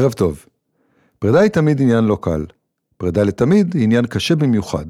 ערב 0.00 0.12
טוב. 0.12 0.46
פרידה 1.18 1.40
היא 1.40 1.50
תמיד 1.50 1.80
עניין 1.80 2.04
לא 2.04 2.18
קל. 2.20 2.46
פרידה 2.96 3.22
לתמיד 3.22 3.74
היא 3.74 3.82
עניין 3.82 4.06
קשה 4.06 4.36
במיוחד. 4.36 4.84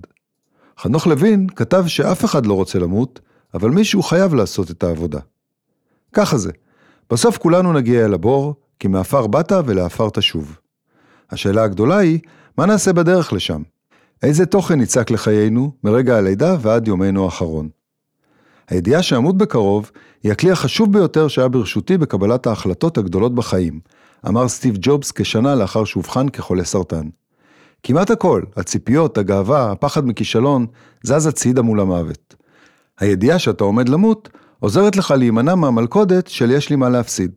חנוך 0.78 1.06
לוין 1.06 1.46
כתב 1.56 1.84
שאף 1.86 2.24
אחד 2.24 2.46
לא 2.46 2.54
רוצה 2.54 2.78
למות, 2.78 3.20
אבל 3.54 3.70
מישהו 3.70 4.02
חייב 4.02 4.34
לעשות 4.34 4.70
את 4.70 4.82
העבודה. 4.82 5.18
ככה 6.12 6.38
זה. 6.38 6.50
בסוף 7.10 7.38
כולנו 7.38 7.72
נגיע 7.72 8.04
אל 8.04 8.14
הבור, 8.14 8.54
כי 8.78 8.88
מעפר 8.88 9.26
באת 9.26 9.52
ולעפר 9.66 10.10
תשוב. 10.10 10.56
השאלה 11.30 11.62
הגדולה 11.62 11.98
היא, 11.98 12.18
מה 12.58 12.66
נעשה 12.66 12.92
בדרך 12.92 13.32
לשם? 13.32 13.62
איזה 14.22 14.46
תוכן 14.46 14.80
יצק 14.80 15.10
לחיינו 15.10 15.72
מרגע 15.84 16.16
הלידה 16.16 16.56
ועד 16.60 16.88
יומנו 16.88 17.24
האחרון? 17.24 17.68
הידיעה 18.68 19.02
שאמות 19.02 19.36
בקרוב 19.36 19.90
היא 20.22 20.32
הכלי 20.32 20.50
החשוב 20.50 20.92
ביותר 20.92 21.28
שהיה 21.28 21.48
ברשותי 21.48 21.98
בקבלת 21.98 22.46
ההחלטות 22.46 22.98
הגדולות 22.98 23.34
בחיים, 23.34 23.80
אמר 24.28 24.48
סטיב 24.48 24.76
ג'ובס 24.80 25.12
כשנה 25.12 25.54
לאחר 25.54 25.84
שאובחן 25.84 26.28
כחולה 26.28 26.64
סרטן. 26.64 27.08
כמעט 27.82 28.10
הכל, 28.10 28.42
הציפיות, 28.56 29.18
הגאווה, 29.18 29.72
הפחד 29.72 30.06
מכישלון, 30.06 30.66
זז 31.02 31.26
הצידה 31.26 31.62
מול 31.62 31.80
המוות. 31.80 32.34
הידיעה 33.00 33.38
שאתה 33.38 33.64
עומד 33.64 33.88
למות, 33.88 34.28
עוזרת 34.60 34.96
לך 34.96 35.10
להימנע 35.10 35.54
מהמלכודת 35.54 36.26
של 36.26 36.50
יש 36.50 36.70
לי 36.70 36.76
מה 36.76 36.88
להפסיד. 36.88 37.30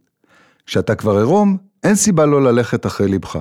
כשאתה 0.66 0.95
כבר 0.95 1.17
עירום, 1.17 1.57
אין 1.83 1.95
סיבה 1.95 2.25
לא 2.25 2.44
ללכת 2.44 2.85
אחרי 2.85 3.07
לבך. 3.07 3.39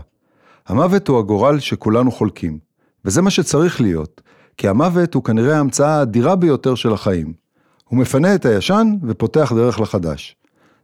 המוות 0.67 1.09
הוא 1.09 1.19
הגורל 1.19 1.59
שכולנו 1.59 2.13
חולקים, 2.13 2.59
וזה 3.05 3.23
מה 3.23 3.31
שצריך 3.31 3.81
להיות, 3.81 4.21
כי 4.57 4.69
המוות 4.69 5.15
הוא 5.15 5.25
כנראה 5.25 5.57
ההמצאה 5.57 5.99
האדירה 5.99 6.37
ביותר 6.37 6.75
של 6.75 6.93
החיים. 6.93 7.33
הוא 7.85 7.99
מפנה 7.99 8.35
את 8.35 8.45
הישן 8.45 8.93
ופותח 9.03 9.53
דרך 9.57 9.81
לחדש. 9.81 10.37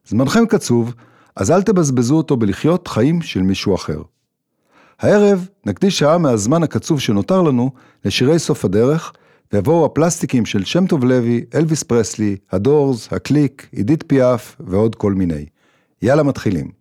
זמנכם 0.09 0.47
קצוב, 0.47 0.95
אז 1.39 1.51
אל 1.51 1.63
תבזבזו 1.63 2.17
אותו 2.17 2.37
בלחיות 2.37 2.89
חיים 2.89 3.23
של 3.23 3.43
מישהו 3.43 3.75
אחר. 3.75 4.03
הערב 4.99 5.49
נקדיש 5.67 5.99
שעה 5.99 6.19
מהזמן 6.19 6.63
הקצוב 6.63 7.01
שנותר 7.01 7.43
לנו 7.43 7.71
לשירי 8.05 8.39
סוף 8.39 8.65
הדרך, 8.65 9.13
ויבואו 9.53 9.85
הפלסטיקים 9.85 10.47
של 10.47 10.65
שם 10.65 10.87
טוב 10.87 11.05
לוי, 11.05 11.45
אלוויס 11.55 11.83
פרסלי, 11.83 12.37
הדורס, 12.53 13.13
הקליק, 13.13 13.69
עידית 13.73 14.05
פיאף 14.07 14.57
ועוד 14.61 14.95
כל 14.95 15.15
מיני. 15.15 15.47
יאללה 16.03 16.23
מתחילים. 16.23 16.78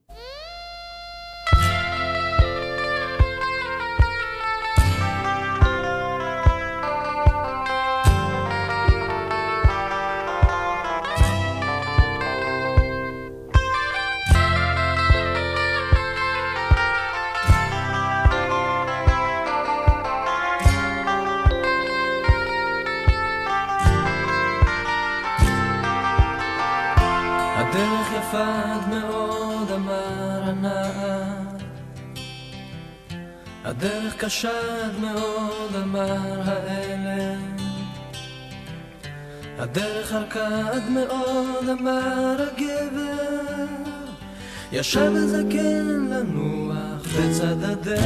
הדרך 34.37 34.55
עד 34.83 34.99
מאוד, 34.99 35.75
אמר 35.83 36.41
האלם. 36.45 37.57
הדרך 39.59 40.13
ארכה 40.13 40.71
עד 40.71 40.89
מאוד, 40.89 41.69
אמר 41.79 42.35
הגבר. 42.39 43.65
ישב 44.71 45.11
הזקן 45.15 46.07
לנוח 46.09 47.01
בצד 47.17 47.63
הדרך. 47.63 47.97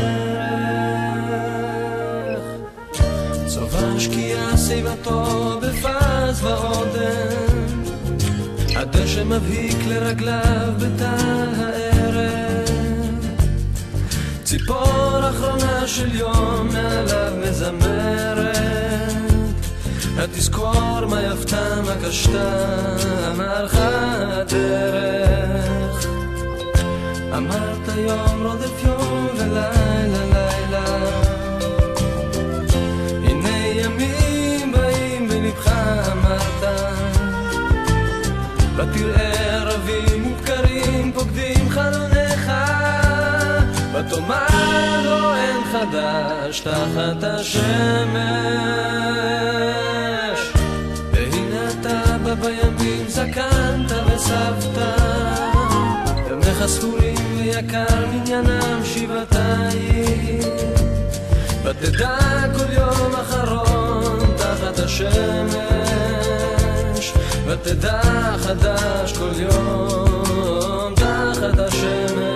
צובר 3.46 4.00
שקיעה 4.00 4.58
סביבתו 4.58 5.60
בפז 5.60 6.44
ועודן. 6.44 7.82
הדשא 8.76 9.24
מבהיק 9.24 9.78
לרגליו 9.88 10.74
בטל 10.78 11.50
הערב 11.58 11.91
ציפור 14.52 15.30
אחרונה 15.30 15.88
של 15.88 16.16
יום 16.16 16.68
מעליו 16.74 17.34
מזמרת. 17.38 18.58
התזכור 20.18 21.06
מה 21.10 21.22
יפתה 21.22 21.82
מה 21.86 21.96
קשתה 22.06 22.68
אמרך 23.32 23.76
הדרך. 24.22 25.26
אמרת 27.38 27.88
יום 27.98 28.44
רודף 28.46 28.84
יום 28.84 29.28
ולילה 29.34 30.26
לילה. 30.34 30.86
הנה 33.24 33.58
ימים 33.68 34.72
באים 34.72 35.28
בלבך 35.28 35.68
אמרת. 36.12 36.64
ותראה 38.76 39.31
אין 44.30 45.64
חדש 45.72 46.60
תחת 46.60 47.24
השמש. 47.24 47.62
והנה 51.12 51.70
אתה 51.70 52.18
בא 52.24 52.34
בימים 52.34 53.08
זקנת 53.08 53.92
וסבתא. 54.08 54.96
ימיך 56.32 56.66
ספורים 56.66 57.16
ויקר 57.38 58.06
מניינם 58.14 58.82
שבעתיים. 58.84 60.42
ותדע 61.64 62.18
כל 62.58 62.74
יום 62.74 63.16
אחרון 63.16 64.20
תחת 64.38 64.80
השמש. 64.80 65.12
ותדע 67.48 68.02
חדש 68.38 69.18
כל 69.18 69.32
יום 69.40 70.94
תחת 70.96 71.60
השמש 71.60 72.31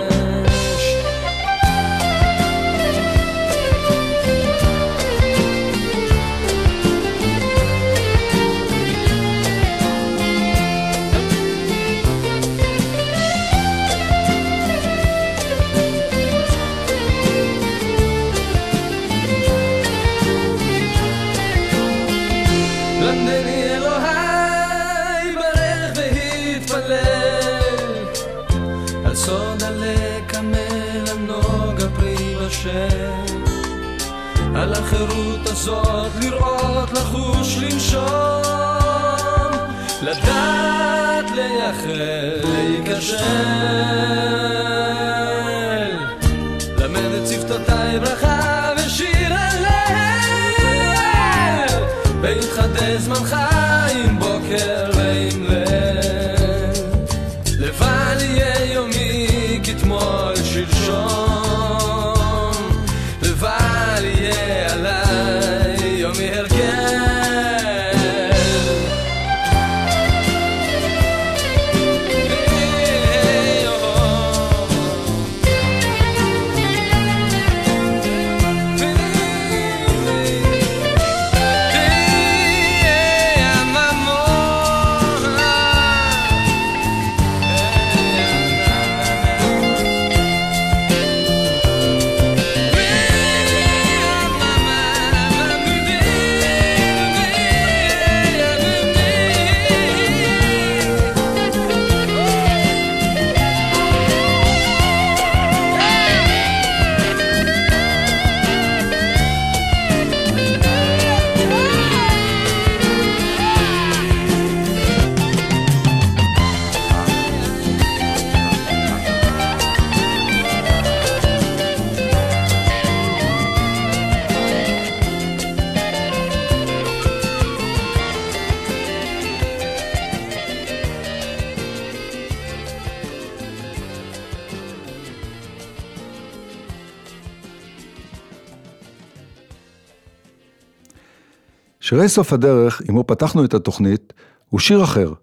שירי 141.85 142.09
סוף 142.09 142.33
הדרך, 142.33 142.81
עמו 142.89 143.03
פתחנו 143.07 143.45
את 143.45 143.53
התוכנית, 143.53 144.13
הוא 144.49 144.59
שיר 144.59 144.83
אחר. 144.83 145.13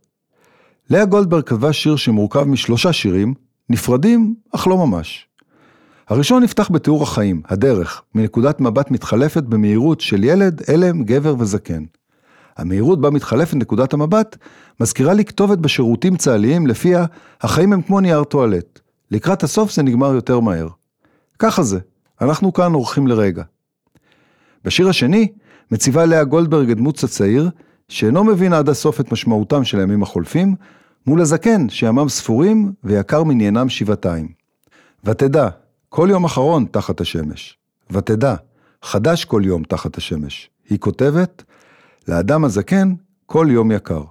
לאה 0.90 1.04
גולדברג 1.04 1.44
כתבה 1.44 1.72
שיר 1.72 1.96
שמורכב 1.96 2.42
משלושה 2.42 2.92
שירים, 2.92 3.34
נפרדים, 3.70 4.34
אך 4.54 4.66
לא 4.66 4.86
ממש. 4.86 5.26
הראשון 6.08 6.42
נפתח 6.42 6.70
בתיאור 6.70 7.02
החיים, 7.02 7.42
הדרך, 7.48 8.02
מנקודת 8.14 8.60
מבט 8.60 8.90
מתחלפת 8.90 9.42
במהירות 9.42 10.00
של 10.00 10.24
ילד, 10.24 10.62
אלם, 10.68 11.04
גבר 11.04 11.34
וזקן. 11.38 11.84
המהירות 12.56 13.00
בה 13.00 13.10
מתחלפת 13.10 13.54
נקודת 13.54 13.92
המבט, 13.92 14.36
מזכירה 14.80 15.14
לי 15.14 15.24
כתובת 15.24 15.58
בשירותים 15.58 16.16
צה"ליים 16.16 16.66
לפיה 16.66 17.04
החיים 17.40 17.72
הם 17.72 17.82
כמו 17.82 18.00
נייר 18.00 18.24
טואלט. 18.24 18.80
לקראת 19.10 19.42
הסוף 19.42 19.72
זה 19.72 19.82
נגמר 19.82 20.14
יותר 20.14 20.40
מהר. 20.40 20.68
ככה 21.38 21.62
זה, 21.62 21.78
אנחנו 22.20 22.52
כאן 22.52 22.74
אורחים 22.74 23.06
לרגע. 23.06 23.42
בשיר 24.64 24.88
השני, 24.88 25.28
מציבה 25.70 26.04
לאה 26.04 26.24
גולדברג 26.24 26.70
את 26.70 26.76
דמות 26.76 27.04
הצעיר, 27.04 27.50
שאינו 27.88 28.24
מבין 28.24 28.52
עד 28.52 28.68
הסוף 28.68 29.00
את 29.00 29.12
משמעותם 29.12 29.64
של 29.64 29.78
הימים 29.78 30.02
החולפים, 30.02 30.54
מול 31.06 31.20
הזקן 31.20 31.68
שימיו 31.68 32.08
ספורים 32.08 32.72
ויקר 32.84 33.22
מניינם 33.24 33.68
שבעתיים. 33.68 34.28
ותדע, 35.04 35.48
כל 35.88 36.08
יום 36.10 36.24
אחרון 36.24 36.66
תחת 36.70 37.00
השמש. 37.00 37.58
ותדע, 37.90 38.34
חדש 38.82 39.24
כל 39.24 39.42
יום 39.44 39.62
תחת 39.62 39.96
השמש. 39.96 40.50
היא 40.68 40.78
כותבת, 40.78 41.42
לאדם 42.08 42.44
הזקן 42.44 42.94
כל 43.26 43.46
יום 43.50 43.72
יקר. 43.72 44.02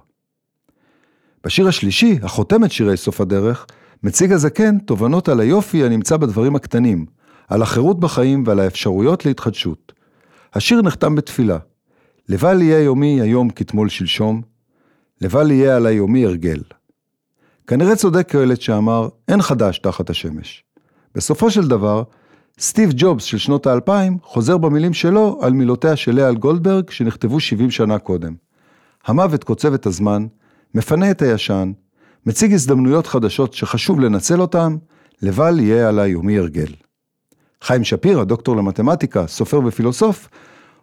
בשיר 1.44 1.68
השלישי, 1.68 2.18
החותם 2.22 2.64
את 2.64 2.72
שירי 2.72 2.96
סוף 2.96 3.20
הדרך, 3.20 3.66
מציג 4.02 4.32
הזקן 4.32 4.78
תובנות 4.78 5.28
על 5.28 5.40
היופי 5.40 5.84
הנמצא 5.84 6.16
בדברים 6.16 6.56
הקטנים, 6.56 7.06
על 7.48 7.62
החירות 7.62 8.00
בחיים 8.00 8.44
ועל 8.46 8.60
האפשרויות 8.60 9.26
להתחדשות. 9.26 9.92
השיר 10.54 10.82
נחתם 10.82 11.14
בתפילה. 11.14 11.58
לבל 12.28 12.62
יהיה 12.62 12.80
יומי 12.80 13.20
היום 13.20 13.50
כתמול 13.50 13.88
שלשום, 13.88 14.42
לבל 15.20 15.50
יהיה 15.50 15.76
עלי 15.76 15.92
יומי 15.92 16.26
הרגל. 16.26 16.62
כנראה 17.66 17.96
צודק 17.96 18.28
קהלת 18.28 18.62
שאמר, 18.62 19.08
אין 19.28 19.42
חדש 19.42 19.78
תחת 19.78 20.10
השמש. 20.10 20.64
בסופו 21.14 21.50
של 21.50 21.68
דבר, 21.68 22.02
סטיב 22.60 22.90
ג'ובס 22.96 23.24
של 23.24 23.38
שנות 23.38 23.66
האלפיים 23.66 24.18
חוזר 24.22 24.58
במילים 24.58 24.94
שלו 24.94 25.38
על 25.42 25.52
מילותיה 25.52 25.96
של 25.96 26.14
לאה 26.14 26.32
גולדברג 26.32 26.90
שנכתבו 26.90 27.40
70 27.40 27.70
שנה 27.70 27.98
קודם. 27.98 28.34
המוות 29.06 29.44
קוצב 29.44 29.74
את 29.74 29.86
הזמן, 29.86 30.26
מפנה 30.74 31.10
את 31.10 31.22
הישן, 31.22 31.72
מציג 32.26 32.52
הזדמנויות 32.52 33.06
חדשות 33.06 33.54
שחשוב 33.54 34.00
לנצל 34.00 34.40
אותן, 34.40 34.76
לבל 35.22 35.60
יהיה 35.60 35.88
עלי 35.88 36.08
יומי 36.08 36.38
הרגל. 36.38 36.72
חיים 37.62 37.84
שפירא, 37.84 38.24
דוקטור 38.24 38.56
למתמטיקה, 38.56 39.26
סופר 39.26 39.60
ופילוסוף, 39.64 40.28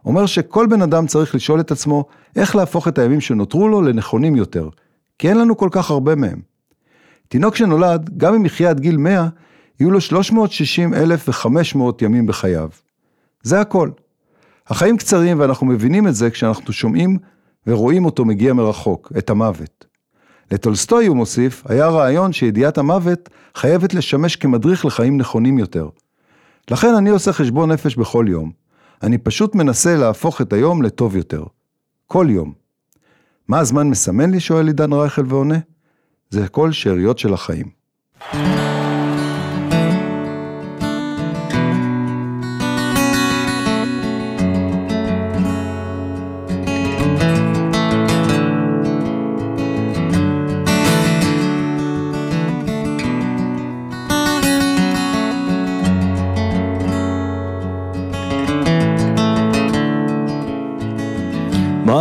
אומר 0.06 0.26
שכל 0.26 0.68
בן 0.68 0.82
אדם 0.82 1.08
צריך 1.08 1.36
לשאול 1.36 1.60
את 1.60 1.72
עצמו 1.72 2.06
איך 2.36 2.56
להפוך 2.56 2.88
את 2.88 2.98
הימים 2.98 3.22
שנותרו 3.22 3.68
לו 3.68 3.82
לנכונים 3.82 4.36
יותר, 4.36 4.70
כי 5.20 5.30
אין 5.30 5.38
לנו 5.38 5.58
כל 5.58 5.70
כך 5.72 5.92
הרבה 5.92 6.16
מהם. 6.16 6.40
תינוק 7.28 7.56
שנולד, 7.56 8.10
גם 8.18 8.34
אם 8.34 8.46
יחיה 8.46 8.70
עד 8.70 8.80
גיל 8.80 8.98
100, 8.98 9.28
יהיו 9.80 9.92
לו 9.92 10.02
360,500 10.02 12.02
ימים 12.02 12.28
בחייו. 12.28 12.70
זה 13.44 13.62
הכל. 13.62 13.90
החיים 14.68 14.98
קצרים 14.98 15.40
ואנחנו 15.40 15.68
מבינים 15.68 16.08
את 16.08 16.16
זה 16.16 16.30
כשאנחנו 16.30 16.74
שומעים 16.74 17.18
ורואים 17.68 18.06
אותו 18.06 18.26
מגיע 18.26 18.54
מרחוק, 18.54 19.12
את 19.18 19.30
המוות. 19.30 19.86
לטולסטוי, 20.52 21.08
הוא 21.08 21.18
מוסיף, 21.18 21.64
היה 21.66 21.88
רעיון 21.88 22.34
שידיעת 22.34 22.78
המוות 22.78 23.30
חייבת 23.56 23.94
לשמש 23.94 24.36
כמדריך 24.36 24.86
לחיים 24.86 25.18
נכונים 25.18 25.60
יותר. 25.60 25.90
לכן 26.72 26.96
אני 26.96 27.10
עושה 27.10 27.34
חשבון 27.34 27.72
נפש 27.72 27.96
בכל 27.96 28.26
יום. 28.30 28.52
אני 29.04 29.18
פשוט 29.18 29.56
מנסה 29.56 29.96
להפוך 29.96 30.42
את 30.42 30.54
היום 30.54 30.82
לטוב 30.82 31.16
יותר. 31.16 31.44
כל 32.08 32.28
יום. 32.30 32.54
מה 33.48 33.60
הזמן 33.60 33.90
מסמן 33.90 34.32
לי? 34.32 34.40
שואל 34.40 34.68
עידן 34.68 34.94
רייכל 34.94 35.24
ועונה. 35.28 35.58
זה 36.30 36.48
כל 36.48 36.72
שאריות 36.72 37.20
של 37.20 37.34
החיים. 37.34 37.68
מה 38.34 38.69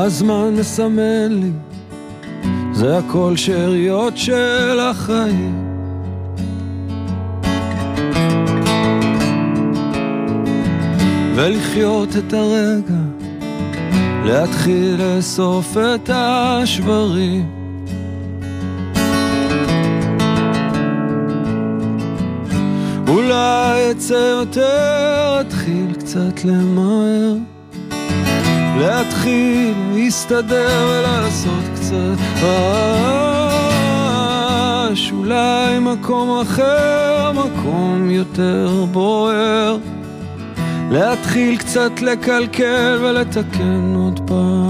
הזמן 0.08 0.54
מסמן 0.58 1.28
לי? 1.32 1.50
זה 2.72 2.98
הכל 2.98 3.36
שאריות 3.36 4.16
של 4.16 4.80
החיים. 4.80 5.64
ולחיות 11.34 12.08
את 12.16 12.32
הרגע, 12.32 13.02
להתחיל 14.24 15.02
לאסוף 15.02 15.76
את 15.76 16.10
השברים. 16.12 17.46
אולי 23.08 23.90
אצא 23.90 24.14
יותר, 24.14 25.40
אתחיל 25.40 25.94
קצת 25.98 26.44
למהר. 26.44 27.57
להתחיל 28.78 29.74
להסתדר 29.94 30.86
ולעשות 30.88 31.64
קצת 31.74 32.18
רעש, 32.42 33.52
אולי 35.12 35.78
מקום 35.80 36.40
אחר, 36.40 37.32
מקום 37.32 38.10
יותר 38.10 38.84
בוער. 38.92 39.76
להתחיל 40.90 41.56
קצת 41.56 42.02
לקלקל 42.02 42.98
ולתקן 43.02 43.94
עוד 43.94 44.20
פעם. 44.26 44.67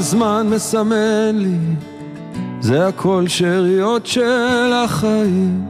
הזמן 0.00 0.46
מסמן 0.50 1.36
לי? 1.36 1.58
זה 2.60 2.86
הכל 2.86 3.24
שאריות 3.28 4.06
של 4.06 4.72
החיים. 4.74 5.64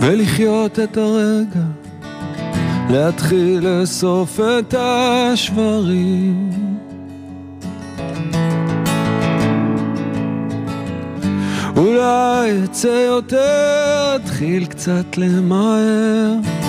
ולחיות 0.00 0.78
את 0.78 0.96
הרגע, 0.96 1.66
להתחיל 2.90 3.68
לאסוף 3.68 4.40
את 4.40 4.74
השברים. 4.78 6.50
אולי 11.76 12.64
אצא 12.64 12.88
יותר, 12.88 14.16
אתחיל 14.16 14.66
קצת 14.66 15.16
למהר. 15.16 16.67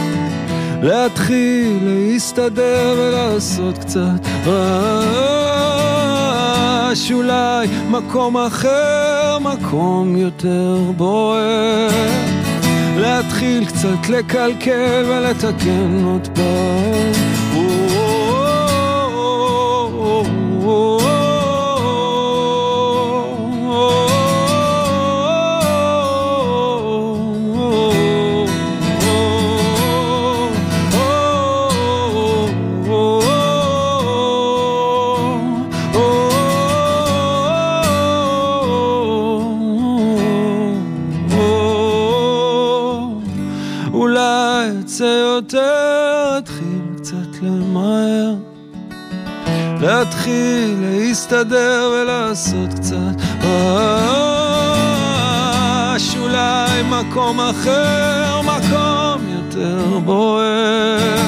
להתחיל 0.82 1.80
להסתדר 1.84 2.96
ולעשות 2.98 3.78
קצת 3.78 4.26
רעש. 4.46 4.62
אולי 7.12 7.68
מקום 7.90 8.38
אחר, 8.38 9.38
מקום 9.42 10.18
יותר 10.18 10.78
בוער. 10.98 11.90
להתחיל 12.98 13.66
קצת 13.66 14.10
לקלקל 14.10 15.06
ולתקן 15.08 16.04
עוד 16.06 16.28
פעם 16.36 17.20
להתחיל 49.82 50.76
להסתדר 50.82 51.92
ולעשות 51.94 52.74
קצת 52.74 53.16
רעש 53.44 54.56
אולי 56.18 56.84
מקום 56.90 57.40
אחר, 57.40 58.42
מקום 58.42 59.22
יותר 59.30 60.00
בוער 60.06 61.20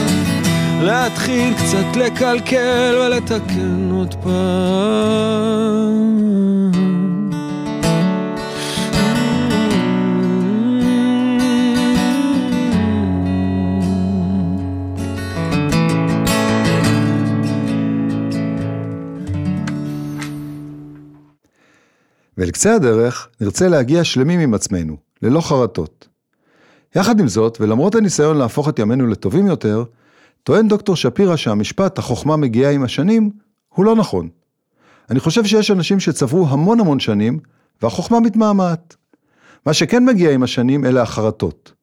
להתחיל 0.82 1.54
קצת 1.54 1.96
לקלקל 1.96 2.96
ולתקן 3.02 3.90
עוד 3.92 4.16
פעם. 4.24 5.52
ואל 22.42 22.52
קצה 22.52 22.76
הדרך 22.76 23.28
נרצה 23.42 23.68
להגיע 23.68 24.04
שלמים 24.04 24.40
עם 24.40 24.54
עצמנו, 24.54 24.98
ללא 25.22 25.42
חרטות. 25.42 26.08
יחד 26.96 27.20
עם 27.20 27.28
זאת, 27.28 27.58
ולמרות 27.62 27.96
הניסיון 27.96 28.38
להפוך 28.38 28.70
את 28.70 28.80
ימינו 28.80 29.08
לטובים 29.08 29.48
יותר, 29.48 29.84
טוען 30.44 30.68
דוקטור 30.68 30.96
שפירא 30.96 31.36
שהמשפט 31.36 31.98
"החוכמה 31.98 32.38
מגיעה 32.38 32.72
עם 32.72 32.84
השנים" 32.84 33.30
הוא 33.70 33.86
לא 33.86 33.96
נכון. 33.96 34.30
אני 35.10 35.20
חושב 35.20 35.46
שיש 35.46 35.72
אנשים 35.72 36.00
שצברו 36.00 36.48
המון 36.48 36.80
המון 36.80 37.00
שנים, 37.00 37.40
והחוכמה 37.82 38.20
מתמהמהת. 38.20 38.96
מה 39.66 39.74
שכן 39.74 40.06
מגיע 40.06 40.32
עם 40.32 40.44
השנים 40.44 40.86
אלה 40.86 41.02
החרטות. 41.02 41.74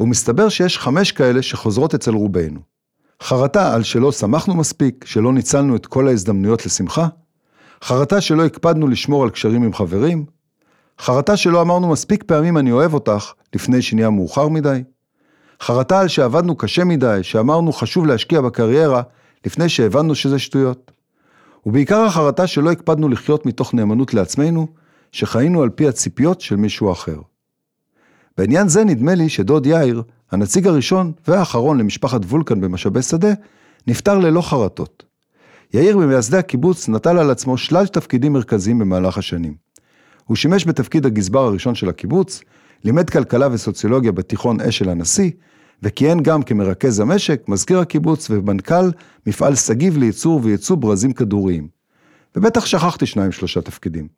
ומסתבר 0.00 0.48
שיש 0.48 0.78
חמש 0.78 1.12
כאלה 1.12 1.42
שחוזרות 1.42 1.94
אצל 1.94 2.10
רובנו. 2.10 2.60
חרטה 3.22 3.74
על 3.74 3.82
שלא 3.82 4.12
שמחנו 4.12 4.54
מספיק, 4.54 5.04
שלא 5.04 5.32
ניצלנו 5.32 5.76
את 5.76 5.86
כל 5.86 6.08
ההזדמנויות 6.08 6.66
לשמחה, 6.66 7.08
חרטה 7.82 8.20
שלא 8.20 8.44
הקפדנו 8.44 8.88
לשמור 8.88 9.24
על 9.24 9.30
קשרים 9.30 9.62
עם 9.62 9.72
חברים, 9.72 10.24
חרטה 10.98 11.36
שלא 11.36 11.60
אמרנו 11.62 11.88
מספיק 11.88 12.22
פעמים 12.22 12.58
אני 12.58 12.72
אוהב 12.72 12.94
אותך 12.94 13.32
לפני 13.54 13.82
שנהיה 13.82 14.10
מאוחר 14.10 14.48
מדי, 14.48 14.82
חרטה 15.60 16.00
על 16.00 16.08
שעבדנו 16.08 16.56
קשה 16.56 16.84
מדי, 16.84 17.18
שאמרנו 17.22 17.72
חשוב 17.72 18.06
להשקיע 18.06 18.40
בקריירה 18.40 19.02
לפני 19.46 19.68
שהבנו 19.68 20.14
שזה 20.14 20.38
שטויות. 20.38 20.92
ובעיקר 21.66 22.00
החרטה 22.00 22.46
שלא 22.46 22.70
הקפדנו 22.72 23.08
לחיות 23.08 23.46
מתוך 23.46 23.74
נאמנות 23.74 24.14
לעצמנו, 24.14 24.66
שחיינו 25.12 25.62
על 25.62 25.70
פי 25.70 25.88
הציפיות 25.88 26.40
של 26.40 26.56
מישהו 26.56 26.92
אחר. 26.92 27.16
בעניין 28.38 28.68
זה 28.68 28.84
נדמה 28.84 29.14
לי 29.14 29.28
שדוד 29.28 29.66
יאיר, 29.66 30.02
הנציג 30.32 30.66
הראשון 30.66 31.12
והאחרון 31.28 31.78
למשפחת 31.78 32.24
וולקן 32.24 32.60
במשאבי 32.60 33.02
שדה, 33.02 33.32
נפטר 33.86 34.18
ללא 34.18 34.40
חרטות. 34.40 35.04
יאיר 35.74 35.96
ממייסדי 35.96 36.36
הקיבוץ 36.36 36.88
נטל 36.88 37.18
על 37.18 37.30
עצמו 37.30 37.56
שלל 37.56 37.86
תפקידים 37.86 38.32
מרכזיים 38.32 38.78
במהלך 38.78 39.18
השנים. 39.18 39.54
הוא 40.24 40.36
שימש 40.36 40.66
בתפקיד 40.66 41.06
הגזבר 41.06 41.46
הראשון 41.46 41.74
של 41.74 41.88
הקיבוץ, 41.88 42.40
לימד 42.84 43.10
כלכלה 43.10 43.48
וסוציולוגיה 43.52 44.12
בתיכון 44.12 44.60
אשל 44.60 44.88
הנשיא, 44.88 45.30
וכיהן 45.82 46.22
גם 46.22 46.42
כמרכז 46.42 47.00
המשק, 47.00 47.42
מזכיר 47.48 47.78
הקיבוץ 47.78 48.30
ומנכ"ל 48.30 48.90
מפעל 49.26 49.54
סגיב 49.54 49.96
לייצור 49.96 50.40
וייצוא 50.42 50.76
ברזים 50.76 51.12
כדוריים. 51.12 51.68
ובטח 52.36 52.66
שכחתי 52.66 53.06
שניים 53.06 53.32
שלושה 53.32 53.60
תפקידים. 53.60 54.08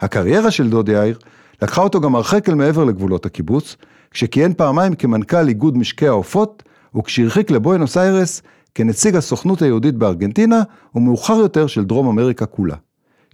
הקריירה 0.00 0.50
של 0.50 0.70
דוד 0.70 0.88
יאיר 0.88 1.18
לקחה 1.62 1.82
אותו 1.82 2.00
גם 2.00 2.14
הרחק 2.14 2.48
אל 2.48 2.54
מעבר 2.54 2.84
לגבולות 2.84 3.26
הקיבוץ, 3.26 3.76
כשכיהן 4.10 4.52
פעמיים 4.54 4.94
כמנכ"ל 4.94 5.48
איגוד 5.48 5.76
משקי 5.76 6.08
העופות, 6.08 6.62
וכשהרחיק 6.96 7.50
לבואנוס 7.50 7.96
איירס 7.96 8.42
כנציג 8.74 9.16
הסוכנות 9.16 9.62
היהודית 9.62 9.94
בארגנטינה, 9.94 10.62
ומאוחר 10.94 11.34
יותר 11.34 11.66
של 11.66 11.84
דרום 11.84 12.08
אמריקה 12.08 12.46
כולה. 12.46 12.76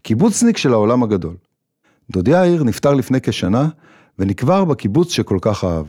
קיבוצניק 0.02 0.57
של 0.57 0.73
העולם 0.73 1.02
הגדול. 1.02 1.37
דוד 2.11 2.28
יאיר 2.28 2.64
נפטר 2.64 2.95
לפני 2.95 3.21
כשנה, 3.21 3.69
ונקבר 4.19 4.64
בקיבוץ 4.64 5.12
שכל 5.12 5.38
כך 5.40 5.64
אהב. 5.64 5.87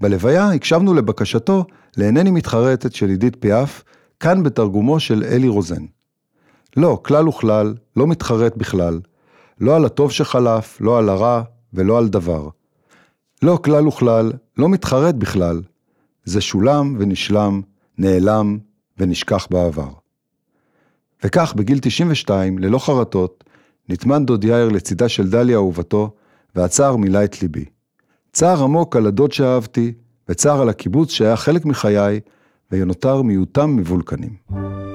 בלוויה 0.00 0.52
הקשבנו 0.52 0.94
לבקשתו 0.94 1.64
לאינני 1.96 2.30
מתחרטת 2.30 2.92
של 2.92 3.08
עידית 3.08 3.36
פיאף, 3.40 3.82
כאן 4.20 4.42
בתרגומו 4.42 5.00
של 5.00 5.24
אלי 5.24 5.48
רוזן. 5.48 5.84
לא, 6.76 7.00
כלל 7.04 7.28
וכלל, 7.28 7.74
לא 7.96 8.06
מתחרט 8.06 8.56
בכלל. 8.56 9.00
לא 9.60 9.76
על 9.76 9.84
הטוב 9.84 10.12
שחלף, 10.12 10.80
לא 10.80 10.98
על 10.98 11.08
הרע 11.08 11.42
ולא 11.74 11.98
על 11.98 12.08
דבר. 12.08 12.48
לא 13.42 13.58
כלל 13.64 13.88
וכלל, 13.88 14.32
לא 14.56 14.68
מתחרט 14.68 15.14
בכלל. 15.14 15.62
זה 16.24 16.40
שולם 16.40 16.96
ונשלם, 16.98 17.60
נעלם 18.00 18.58
ונשכח 18.98 19.46
בעבר. 19.50 19.88
וכך 21.24 21.54
בגיל 21.56 21.78
92, 21.78 22.58
ללא 22.58 22.78
חרטות, 22.78 23.44
נטמן 23.88 24.26
דוד 24.26 24.44
יאיר 24.44 24.68
לצידה 24.68 25.08
של 25.08 25.30
דליה 25.30 25.56
אהובתו, 25.56 26.14
והצער 26.54 26.96
מילא 26.96 27.24
את 27.24 27.42
ליבי. 27.42 27.64
צער 28.32 28.62
עמוק 28.62 28.96
על 28.96 29.06
הדוד 29.06 29.32
שאהבתי, 29.32 29.92
וצער 30.28 30.60
על 30.60 30.68
הקיבוץ 30.68 31.10
שהיה 31.10 31.36
חלק 31.36 31.64
מחיי, 31.64 32.20
ונותר 32.72 33.22
מיעוטם 33.22 33.76
מבולקנים. 33.76 34.89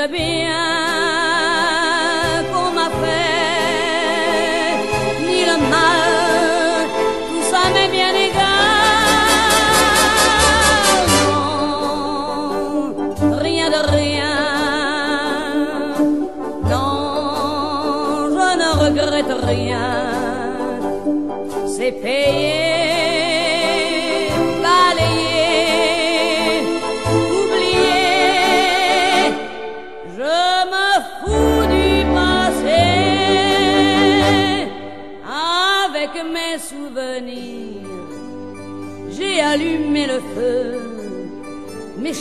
gabi 0.00 0.49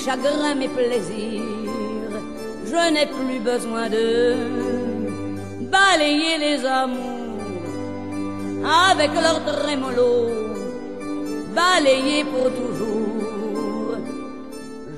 chagrins, 0.10 0.56
mes 0.56 0.70
plaisirs, 0.70 2.14
je 2.66 2.82
n'ai 2.94 3.06
plus 3.06 3.40
besoin 3.52 3.88
de 3.90 4.08
balayer 5.76 6.36
les 6.46 6.66
amours 6.66 7.44
avec 8.90 9.12
leur 9.14 9.38
trémolo, 9.46 10.14
balayer 11.60 12.24
pour 12.24 12.48
toujours. 12.60 13.98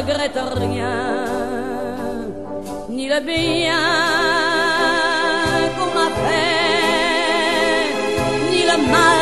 Regrette 0.00 0.40
rien, 0.56 1.19
ni 3.10 3.16
le 3.16 3.20
bien 3.22 3.76
qu'on 5.76 5.90
m'a 5.96 6.08
fait, 6.22 7.90
ni 8.50 8.62
le 8.62 8.76
mal, 8.92 9.19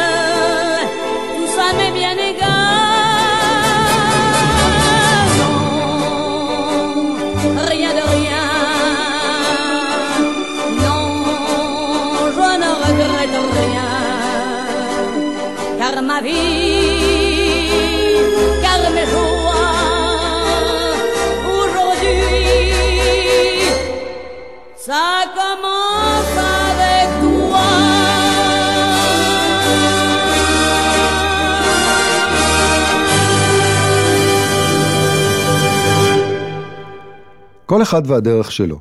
כל 37.68 37.82
אחד 37.82 38.02
והדרך 38.06 38.52
שלו. 38.52 38.78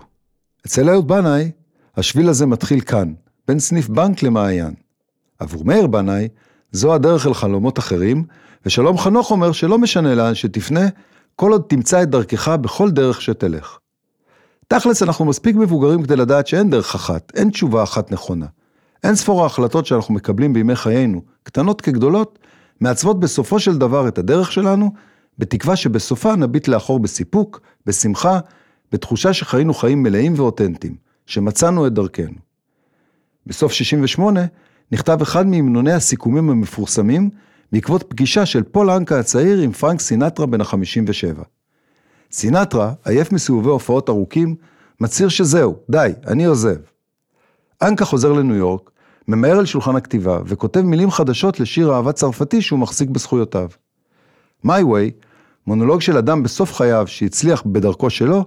אצל 0.65 0.89
אהוד 0.89 1.07
בנאי, 1.07 1.51
השביל 1.97 2.29
הזה 2.29 2.45
מתחיל 2.45 2.81
כאן, 2.81 3.13
בין 3.47 3.59
סניף 3.59 3.89
בנק 3.89 4.23
למעיין. 4.23 4.73
עבור 5.39 5.65
מאיר 5.65 5.87
בנאי, 5.87 6.27
זו 6.71 6.93
הדרך 6.93 7.27
אל 7.27 7.33
חלומות 7.33 7.79
אחרים, 7.79 8.23
ושלום 8.65 8.97
חנוך 8.97 9.31
אומר 9.31 9.51
שלא 9.51 9.77
משנה 9.77 10.15
לאן 10.15 10.35
שתפנה, 10.35 10.87
כל 11.35 11.51
עוד 11.51 11.63
תמצא 11.69 12.03
את 12.03 12.09
דרכך 12.09 12.47
בכל 12.47 12.91
דרך 12.91 13.21
שתלך. 13.21 13.77
תכלס 14.67 15.03
אנחנו 15.03 15.25
מספיק 15.25 15.55
מבוגרים 15.55 16.03
כדי 16.03 16.15
לדעת 16.15 16.47
שאין 16.47 16.69
דרך 16.69 16.95
אחת, 16.95 17.31
אין 17.35 17.49
תשובה 17.49 17.83
אחת 17.83 18.11
נכונה. 18.11 18.45
אין 19.03 19.15
ספור 19.15 19.43
ההחלטות 19.43 19.85
שאנחנו 19.85 20.13
מקבלים 20.13 20.53
בימי 20.53 20.75
חיינו, 20.75 21.21
קטנות 21.43 21.81
כגדולות, 21.81 22.39
מעצבות 22.81 23.19
בסופו 23.19 23.59
של 23.59 23.77
דבר 23.77 24.07
את 24.07 24.17
הדרך 24.17 24.51
שלנו, 24.51 24.91
בתקווה 25.37 25.75
שבסופה 25.75 26.35
נביט 26.35 26.67
לאחור 26.67 26.99
בסיפוק, 26.99 27.61
בשמחה, 27.85 28.39
בתחושה 28.91 29.33
שחיינו 29.33 29.73
חיים 29.73 30.03
מלאים 30.03 30.33
ואותנטיים, 30.35 30.95
שמצאנו 31.25 31.87
את 31.87 31.93
דרכנו. 31.93 32.37
בסוף 33.47 33.71
68 33.71 34.41
נכתב 34.91 35.21
אחד 35.21 35.47
מהמנוני 35.47 35.91
הסיכומים 35.91 36.49
המפורסמים, 36.49 37.29
בעקבות 37.71 38.03
פגישה 38.03 38.45
של 38.45 38.63
פול 38.63 38.89
אנקה 38.89 39.19
הצעיר 39.19 39.59
עם 39.59 39.71
פרנק 39.71 39.99
סינטרה 39.99 40.45
בן 40.45 40.61
ה-57. 40.61 41.43
סינטרה, 42.31 42.93
עייף 43.05 43.31
מסיבובי 43.31 43.69
הופעות 43.69 44.09
ארוכים, 44.09 44.55
מצהיר 44.99 45.29
שזהו, 45.29 45.75
די, 45.89 46.11
אני 46.27 46.45
עוזב. 46.45 46.77
אנקה 47.81 48.05
חוזר 48.05 48.33
לניו 48.33 48.55
יורק, 48.55 48.91
ממהר 49.27 49.59
אל 49.59 49.65
שולחן 49.65 49.95
הכתיבה 49.95 50.39
וכותב 50.45 50.81
מילים 50.81 51.11
חדשות 51.11 51.59
לשיר 51.59 51.93
אהבה 51.93 52.11
צרפתי 52.11 52.61
שהוא 52.61 52.79
מחזיק 52.79 53.09
בזכויותיו. 53.09 53.69
My 54.65 54.69
Way, 54.69 55.25
מונולוג 55.67 56.01
של 56.01 56.17
אדם 56.17 56.43
בסוף 56.43 56.73
חייו 56.73 57.07
שהצליח 57.07 57.63
בדרכו 57.65 58.09
שלו, 58.09 58.45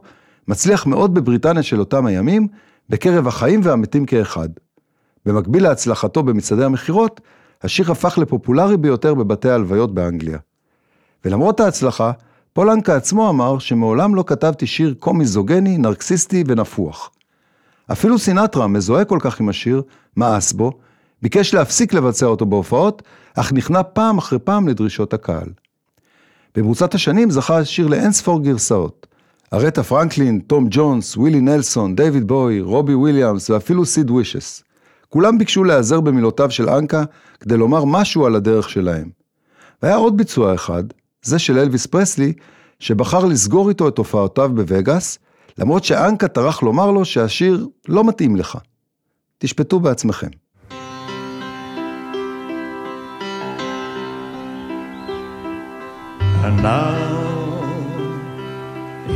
מצליח 0.48 0.86
מאוד 0.86 1.14
בבריטניה 1.14 1.62
של 1.62 1.80
אותם 1.80 2.06
הימים, 2.06 2.48
בקרב 2.88 3.28
החיים 3.28 3.60
והמתים 3.62 4.06
כאחד. 4.06 4.48
במקביל 5.26 5.62
להצלחתו 5.62 6.22
במצעדי 6.22 6.64
המכירות, 6.64 7.20
השיר 7.62 7.92
הפך 7.92 8.18
לפופולרי 8.18 8.76
ביותר 8.76 9.14
בבתי 9.14 9.50
ההלוויות 9.50 9.94
באנגליה. 9.94 10.38
ולמרות 11.24 11.60
ההצלחה, 11.60 12.12
פולנקה 12.52 12.96
עצמו 12.96 13.30
אמר 13.30 13.58
שמעולם 13.58 14.14
לא 14.14 14.24
כתבתי 14.26 14.66
שיר 14.66 14.94
כה 15.00 15.12
מיזוגני, 15.12 15.78
נרקסיסטי 15.78 16.44
ונפוח. 16.46 17.10
אפילו 17.92 18.18
סינטרה, 18.18 18.66
מזוהה 18.66 19.04
כל 19.04 19.18
כך 19.20 19.40
עם 19.40 19.48
השיר, 19.48 19.82
מאס 20.16 20.52
בו, 20.52 20.72
ביקש 21.22 21.54
להפסיק 21.54 21.94
לבצע 21.94 22.26
אותו 22.26 22.46
בהופעות, 22.46 23.02
אך 23.34 23.52
נכנע 23.52 23.82
פעם 23.82 24.18
אחרי 24.18 24.38
פעם 24.38 24.68
לדרישות 24.68 25.14
הקהל. 25.14 25.48
במרוצת 26.54 26.94
השנים 26.94 27.30
זכה 27.30 27.58
השיר 27.58 27.86
לאין 27.86 28.12
ספור 28.12 28.42
גרסאות. 28.42 29.06
אריתה 29.52 29.82
פרנקלין, 29.82 30.40
תום 30.46 30.66
ג'ונס, 30.70 31.16
ווילי 31.16 31.40
נלסון, 31.40 31.96
דיוויד 31.96 32.28
בוי, 32.28 32.60
רובי 32.60 32.94
וויליאמס 32.94 33.50
ואפילו 33.50 33.86
סיד 33.86 34.10
וישס. 34.10 34.62
כולם 35.08 35.38
ביקשו 35.38 35.64
להיעזר 35.64 36.00
במילותיו 36.00 36.50
של 36.50 36.68
אנקה 36.68 37.04
כדי 37.40 37.56
לומר 37.56 37.84
משהו 37.84 38.26
על 38.26 38.34
הדרך 38.34 38.68
שלהם. 38.68 39.10
והיה 39.82 39.96
עוד 39.96 40.16
ביצוע 40.16 40.54
אחד, 40.54 40.84
זה 41.22 41.38
של 41.38 41.58
אלוויס 41.58 41.86
פרסלי, 41.86 42.32
שבחר 42.78 43.24
לסגור 43.24 43.68
איתו 43.68 43.88
את 43.88 43.98
הופעותיו 43.98 44.50
בווגאס, 44.54 45.18
למרות 45.58 45.84
שאנקה 45.84 46.28
טרח 46.28 46.62
לומר 46.62 46.90
לו 46.90 47.04
שהשיר 47.04 47.66
לא 47.88 48.04
מתאים 48.04 48.36
לך. 48.36 48.58
תשפטו 49.38 49.80
בעצמכם. 49.80 50.28
And 56.42 56.62
now 56.62 57.19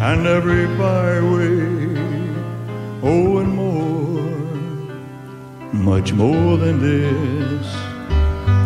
and 0.00 0.26
every 0.26 0.66
byway, 0.76 1.96
oh, 3.02 3.38
and 3.38 3.54
more, 3.54 4.22
much 5.72 6.12
more 6.12 6.58
than 6.58 6.80
this. 6.80 7.66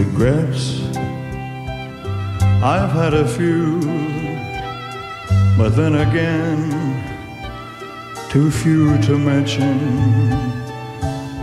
Regrets, 0.00 0.80
I've 2.62 2.92
had 2.92 3.12
a 3.12 3.28
few, 3.28 3.80
but 5.58 5.76
then 5.76 5.96
again, 5.96 6.70
too 8.30 8.50
few 8.50 8.96
to 9.02 9.18
mention. 9.18 10.32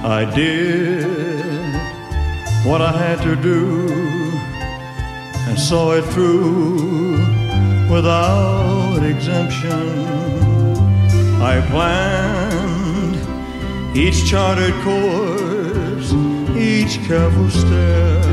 I 0.04 0.26
did 0.34 1.47
what 2.66 2.82
I 2.82 2.92
had 2.92 3.22
to 3.24 3.36
do 3.36 3.88
and 5.48 5.58
saw 5.60 5.94
it 5.94 6.06
through 6.14 7.18
without 7.90 9.04
exemption. 9.04 10.08
I 11.42 11.62
planned 11.70 13.18
each 13.96 14.26
charted 14.30 14.74
course, 14.84 16.12
each 16.56 17.00
careful 17.08 17.50
step 17.50 18.26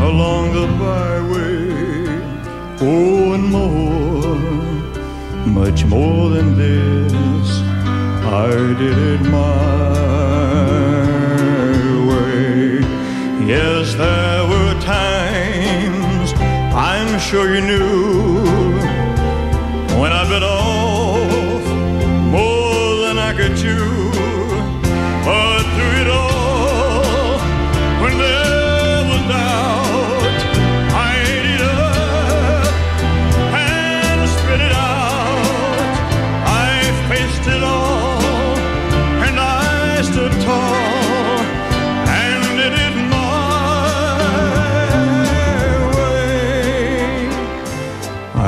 along 0.00 0.52
the 0.52 0.66
byway. 0.82 1.70
Oh, 2.82 3.34
and 3.34 3.46
more, 3.56 4.36
much 5.46 5.84
more 5.84 6.30
than 6.30 6.56
this. 6.56 7.48
I 8.24 8.50
did 8.78 8.98
it 8.98 9.20
my 9.30 10.09
Yes, 13.50 13.94
there 13.94 14.46
were 14.46 14.80
times 14.80 16.32
I'm 16.72 17.18
sure 17.18 17.52
you 17.52 17.60
knew 17.60 18.39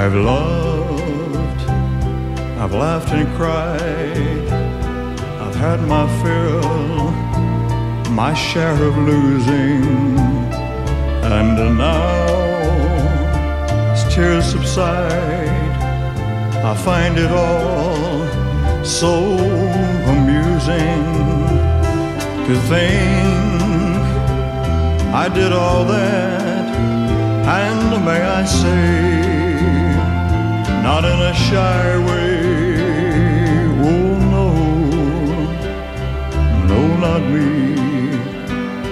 I've 0.04 0.16
loved, 0.16 1.60
I've 2.58 2.74
laughed 2.74 3.12
and 3.12 3.28
cried, 3.36 4.48
I've 5.40 5.54
had 5.54 5.80
my 5.82 6.08
fill, 6.20 7.12
my 8.10 8.34
share 8.34 8.82
of 8.82 8.98
losing, 8.98 10.18
and 11.22 11.78
now 11.78 12.26
as 13.92 14.12
tears 14.12 14.46
subside, 14.46 15.70
I 16.70 16.74
find 16.74 17.16
it 17.16 17.30
all 17.30 18.84
so 18.84 19.38
amusing 20.14 21.04
to 22.48 22.54
think 22.72 24.02
I 25.14 25.30
did 25.32 25.52
all 25.52 25.84
that, 25.84 26.74
and 27.46 28.04
may 28.04 28.20
I 28.20 28.44
say, 28.44 29.31
not 30.82 31.04
in 31.04 31.20
a 31.30 31.34
shy 31.34 31.96
way. 32.08 32.42
Oh 33.88 34.18
no, 34.34 34.48
no, 36.70 36.80
not 37.04 37.22
me. 37.32 37.48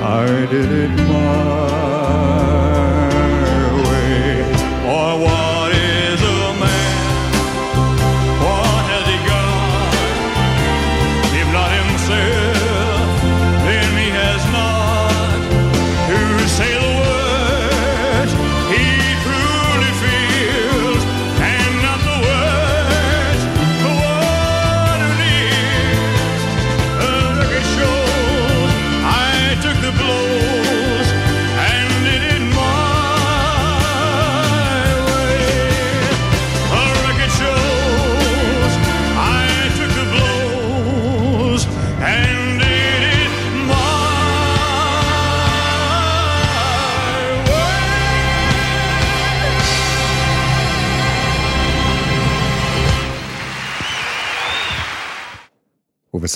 I 0.01 0.47
did 0.53 0.71
it 0.85 0.93
my 1.09 2.40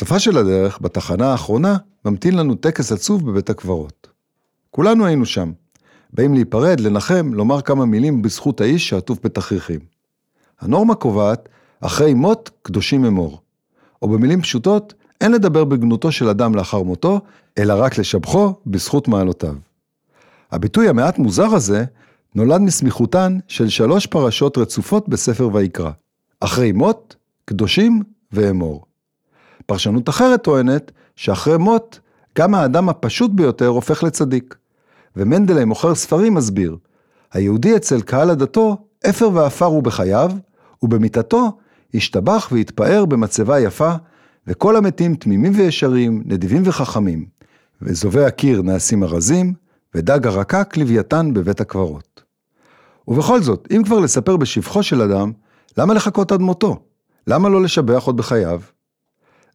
ובסופה 0.05 0.19
של 0.19 0.39
הדרך, 0.39 0.79
בתחנה 0.81 1.33
האחרונה, 1.33 1.77
ממתין 2.05 2.37
לנו 2.37 2.55
טקס 2.55 2.93
עצוב 2.93 3.31
בבית 3.31 3.51
הקברות. 3.51 4.09
כולנו 4.71 5.07
היינו 5.07 5.27
שם. 5.27 5.53
באים 6.13 6.35
להיפרד, 6.35 6.81
לנחם, 6.81 7.31
לומר 7.35 7.61
כמה 7.61 7.85
מילים 7.85 8.23
בזכות 8.23 8.61
האיש 8.61 8.89
שעטוף 8.89 9.19
בתכריכים. 9.25 9.81
הנורמה 10.61 10.95
קובעת, 10.95 11.49
אחרי 11.81 12.15
מות, 12.15 12.51
קדושים 12.63 13.05
אמור. 13.05 13.41
או 14.03 14.09
במילים 14.09 14.43
פשוטות, 14.43 14.95
אין 15.21 15.33
לדבר 15.33 15.65
בגנותו 15.65 16.13
של 16.13 16.29
אדם 16.29 16.55
לאחר 16.55 16.83
מותו, 16.83 17.21
אלא 17.59 17.75
רק 17.77 17.99
לשבחו 17.99 18.55
בזכות 18.67 19.09
מעלותיו. 19.09 19.55
הביטוי 20.53 20.89
המעט 20.89 21.19
מוזר 21.19 21.55
הזה 21.55 21.85
נולד 22.35 22.61
מסמיכותן 22.61 23.39
של 23.49 23.69
שלוש 23.69 24.07
פרשות 24.07 24.59
רצופות 24.59 25.09
בספר 25.09 25.49
ויקרא. 25.53 25.91
אחרי 26.41 26.73
מות, 26.73 27.17
קדושים 27.45 28.03
ואמור. 28.33 28.94
פרשנות 29.67 30.09
אחרת 30.09 30.43
טוענת 30.43 30.93
שאחרי 31.17 31.57
מות, 31.57 32.01
גם 32.39 32.55
האדם 32.55 32.89
הפשוט 32.89 33.31
ביותר 33.31 33.67
הופך 33.67 34.03
לצדיק. 34.03 34.55
ומנדלי 35.17 35.65
מוכר 35.65 35.95
ספרים 35.95 36.35
מסביר, 36.35 36.77
היהודי 37.33 37.77
אצל 37.77 38.01
קהל 38.01 38.31
הדתו, 38.31 38.77
אפר 39.11 39.31
ועפר 39.33 39.65
הוא 39.65 39.83
בחייו, 39.83 40.33
ובמיתתו 40.83 41.59
השתבח 41.95 42.49
והתפאר 42.53 43.05
במצבה 43.05 43.61
יפה, 43.61 43.95
וכל 44.47 44.77
המתים 44.77 45.15
תמימים 45.15 45.53
וישרים, 45.57 46.23
נדיבים 46.27 46.63
וחכמים. 46.65 47.27
וזובי 47.83 48.25
הקיר 48.25 48.63
נעשים 48.63 49.05
ארזים, 49.05 49.55
ודג 49.95 50.27
הרקק 50.27 50.77
לוויתן 50.77 51.35
בבית 51.35 51.61
הקברות. 51.61 52.23
ובכל 53.09 53.43
זאת, 53.43 53.69
אם 53.77 53.83
כבר 53.85 53.99
לספר 53.99 54.37
בשבחו 54.37 54.83
של 54.83 55.03
אדם, 55.03 55.33
למה 55.79 55.95
לחכות 55.95 56.33
עד 56.33 56.41
מותו? 56.41 56.81
למה 57.27 57.49
לא 57.49 57.63
לשבח 57.63 58.03
עוד 58.05 58.17
בחייו? 58.17 58.61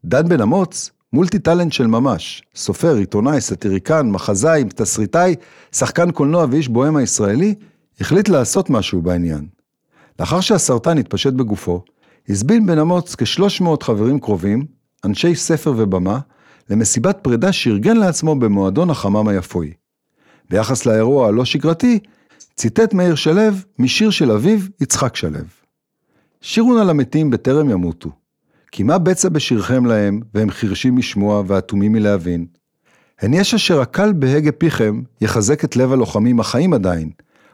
דן 0.05 0.29
בן 0.29 0.41
אמוץ, 0.41 0.91
multi 1.13 1.39
talent 1.39 1.73
של 1.73 1.87
ממש, 1.87 2.43
סופר, 2.55 2.95
עיתונאי, 2.95 3.41
סטיריקן, 3.41 4.09
מחזאי, 4.09 4.63
תסריטאי, 4.75 5.35
שחקן 5.71 6.11
קולנוע 6.11 6.45
ואיש 6.51 6.67
בוהמה 6.67 6.95
ישראלי, 6.95 7.55
החליט 8.01 8.29
לעשות 8.29 8.69
משהו 8.69 9.01
בעניין. 9.01 9.47
לאחר 10.19 10.41
שהסרטן 10.41 10.97
התפשט 10.97 11.33
בגופו, 11.33 11.83
הזמין 12.29 12.65
בן 12.65 12.79
אמוץ 12.79 13.15
כ-300 13.15 13.83
חברים 13.83 14.19
קרובים, 14.19 14.65
אנשי 15.05 15.35
ספר 15.35 15.73
ובמה, 15.77 16.19
למסיבת 16.69 17.17
פרידה 17.21 17.51
שארגן 17.51 17.97
לעצמו 17.97 18.35
במועדון 18.35 18.89
החמאם 18.89 19.27
היפואי. 19.27 19.73
ביחס 20.49 20.85
לאירוע 20.85 21.27
הלא 21.27 21.45
שגרתי, 21.45 21.99
ציטט 22.55 22.93
מאיר 22.93 23.15
שלו 23.15 23.41
משיר 23.79 24.09
של 24.09 24.31
אביו, 24.31 24.59
יצחק 24.81 25.15
שלו. 25.15 25.39
שירו 26.41 26.77
נא 26.77 26.83
למתים 26.83 27.29
בטרם 27.29 27.69
ימותו. 27.69 28.18
כי 28.71 28.83
מה 28.83 28.97
בצע 28.97 29.29
בשירכם 29.29 29.85
להם, 29.85 30.19
והם 30.33 30.49
חירשים 30.49 30.95
משמוע 30.95 31.43
ואטומים 31.47 31.91
מלהבין? 31.91 32.45
הן 33.21 33.33
יש 33.33 33.53
אשר 33.53 33.81
הקל 33.81 34.13
בהגה 34.13 34.51
פיכם, 34.51 35.01
יחזק 35.21 35.63
את 35.63 35.75
לב 35.75 35.91
הלוחמים 35.91 36.39
החיים 36.39 36.73
עדיין, 36.73 37.09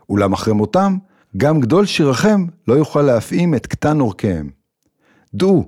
אולם 0.09 0.33
אחרי 0.33 0.53
מותם, 0.53 0.97
גם 1.37 1.59
גדול 1.59 1.85
שירכם 1.85 2.45
לא 2.67 2.73
יוכל 2.73 3.01
להפעים 3.01 3.55
את 3.55 3.67
קטן 3.67 3.99
אורכיהם. 3.99 4.49
דעו, 5.33 5.65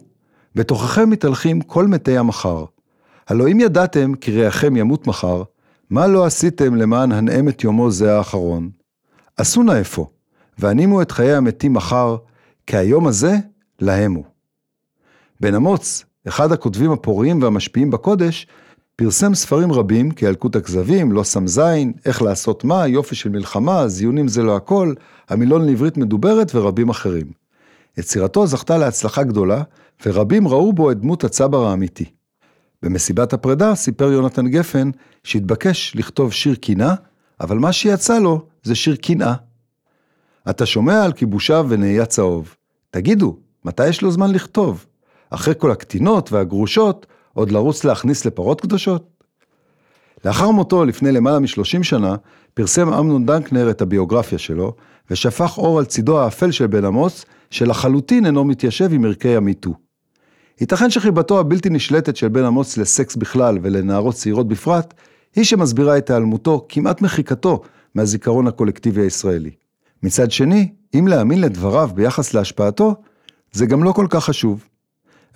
בתוככם 0.55 1.09
מתהלכים 1.09 1.61
כל 1.61 1.87
מתי 1.87 2.17
המחר. 2.17 2.65
הלא 3.27 3.47
אם 3.47 3.59
ידעתם 3.59 4.13
כי 4.13 4.31
ריחכם 4.31 4.75
ימות 4.75 5.07
מחר, 5.07 5.43
מה 5.89 6.07
לא 6.07 6.25
עשיתם 6.25 6.75
למען 6.75 7.11
הנאם 7.11 7.49
את 7.49 7.63
יומו 7.63 7.91
זה 7.91 8.17
האחרון? 8.17 8.69
עשו 9.37 9.63
נא 9.63 9.81
אפוא, 9.81 10.05
והנימו 10.57 11.01
את 11.01 11.11
חיי 11.11 11.35
המתים 11.35 11.73
מחר, 11.73 12.17
כי 12.67 12.77
היום 12.77 13.07
הזה 13.07 13.35
להם 13.79 14.13
הוא. 14.13 14.36
בן 15.39 15.55
אמוץ, 15.55 16.05
אחד 16.27 16.51
הכותבים 16.51 16.91
הפוריים 16.91 17.41
והמשפיעים 17.41 17.91
בקודש, 17.91 18.47
פרסם 18.95 19.35
ספרים 19.35 19.71
רבים 19.71 20.11
כילקוט 20.11 20.55
הכזבים, 20.55 21.11
לא 21.11 21.23
שם 21.23 21.47
זין, 21.47 21.93
איך 22.05 22.21
לעשות 22.21 22.63
מה, 22.63 22.87
יופי 22.87 23.15
של 23.15 23.29
מלחמה, 23.29 23.87
זיונים 23.87 24.27
זה 24.27 24.43
לא 24.43 24.55
הכל, 24.55 24.93
המילון 25.29 25.65
לעברית 25.65 25.97
מדוברת 25.97 26.55
ורבים 26.55 26.89
אחרים. 26.89 27.31
יצירתו 27.97 28.47
זכתה 28.47 28.77
להצלחה 28.77 29.23
גדולה, 29.23 29.63
ורבים 30.05 30.47
ראו 30.47 30.73
בו 30.73 30.91
את 30.91 30.99
דמות 30.99 31.23
הצבר 31.23 31.67
האמיתי. 31.67 32.05
במסיבת 32.83 33.33
הפרידה 33.33 33.75
סיפר 33.75 34.11
יונתן 34.11 34.47
גפן 34.47 34.91
שהתבקש 35.23 35.93
לכתוב 35.95 36.33
שיר 36.33 36.55
קינה, 36.55 36.95
אבל 37.41 37.57
מה 37.57 37.73
שיצא 37.73 38.19
לו 38.19 38.45
זה 38.63 38.75
שיר 38.75 38.95
קנאה. 38.95 39.33
אתה 40.49 40.65
שומע 40.65 41.03
על 41.03 41.13
כיבושיו 41.13 41.65
ונהיה 41.69 42.05
צהוב. 42.05 42.55
תגידו, 42.89 43.37
מתי 43.65 43.87
יש 43.87 44.01
לו 44.01 44.11
זמן 44.11 44.31
לכתוב? 44.31 44.85
אחרי 45.29 45.53
כל 45.57 45.71
הקטינות 45.71 46.31
והגרושות, 46.31 47.05
עוד 47.33 47.51
לרוץ 47.51 47.83
להכניס 47.83 48.25
לפרות 48.25 48.61
קדושות? 48.61 49.17
לאחר 50.25 50.51
מותו, 50.51 50.85
לפני 50.85 51.11
למעלה 51.11 51.39
משלושים 51.39 51.83
שנה, 51.83 52.15
פרסם 52.53 52.93
אמנון 52.93 53.25
דנקנר 53.25 53.69
את 53.69 53.81
הביוגרפיה 53.81 54.37
שלו, 54.37 54.73
ושפך 55.11 55.57
אור 55.57 55.79
על 55.79 55.85
צידו 55.85 56.19
האפל 56.19 56.51
של 56.51 56.67
בן 56.67 56.85
עמוס, 56.85 57.25
שלחלוטין 57.49 58.25
אינו 58.25 58.43
מתיישב 58.43 58.93
עם 58.93 59.05
ערכי 59.05 59.35
המיטו. 59.35 59.73
ייתכן 60.61 60.89
שחיבתו 60.89 61.39
הבלתי 61.39 61.69
נשלטת 61.69 62.15
של 62.15 62.27
בן 62.27 62.43
עמוס 62.43 62.77
לסקס 62.77 63.15
בכלל 63.15 63.57
ולנערות 63.61 64.15
צעירות 64.15 64.47
בפרט, 64.47 64.93
היא 65.35 65.43
שמסבירה 65.43 65.97
את 65.97 66.09
היעלמותו, 66.09 66.65
כמעט 66.69 67.01
מחיקתו, 67.01 67.61
מהזיכרון 67.95 68.47
הקולקטיבי 68.47 69.01
הישראלי. 69.01 69.51
מצד 70.03 70.31
שני, 70.31 70.71
אם 70.93 71.07
להאמין 71.07 71.41
לדבריו 71.41 71.89
ביחס 71.93 72.33
להשפעתו, 72.33 72.95
זה 73.51 73.65
גם 73.65 73.83
לא 73.83 73.91
כל 73.91 74.07
כך 74.09 74.23
חשוב. 74.23 74.67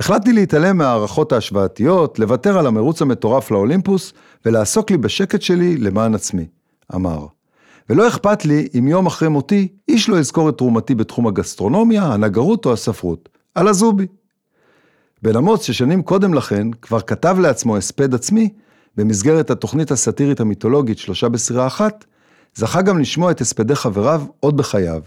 החלטתי 0.01 0.33
להתעלם 0.33 0.77
מהערכות 0.77 1.31
ההשוואתיות, 1.31 2.19
לוותר 2.19 2.57
על 2.57 2.67
המרוץ 2.67 3.01
המטורף 3.01 3.51
לאולימפוס, 3.51 4.13
ולעסוק 4.45 4.91
לי 4.91 4.97
בשקט 4.97 5.41
שלי 5.41 5.77
למען 5.77 6.15
עצמי, 6.15 6.45
אמר. 6.95 7.25
ולא 7.89 8.07
אכפת 8.07 8.45
לי 8.45 8.67
אם 8.79 8.87
יום 8.87 9.05
אחרי 9.05 9.27
מותי, 9.27 9.67
איש 9.87 10.09
לא 10.09 10.19
יזכור 10.19 10.49
את 10.49 10.57
תרומתי 10.57 10.95
בתחום 10.95 11.27
הגסטרונומיה, 11.27 12.03
הנגרות 12.03 12.65
או 12.65 12.73
הספרות. 12.73 13.29
על 13.55 13.67
הזובי. 13.67 14.07
בן 15.21 15.35
אמוץ, 15.35 15.63
ששנים 15.63 16.01
קודם 16.01 16.33
לכן 16.33 16.71
כבר 16.71 17.01
כתב 17.01 17.37
לעצמו 17.39 17.77
הספד 17.77 18.15
עצמי, 18.15 18.49
במסגרת 18.97 19.49
התוכנית 19.49 19.91
הסאטירית 19.91 20.39
המיתולוגית 20.39 20.97
שלושה 20.97 21.29
בסירה 21.29 21.67
אחת, 21.67 22.05
זכה 22.55 22.81
גם 22.81 22.99
לשמוע 22.99 23.31
את 23.31 23.41
הספדי 23.41 23.75
חבריו 23.75 24.23
עוד 24.39 24.57
בחייו. 24.57 25.01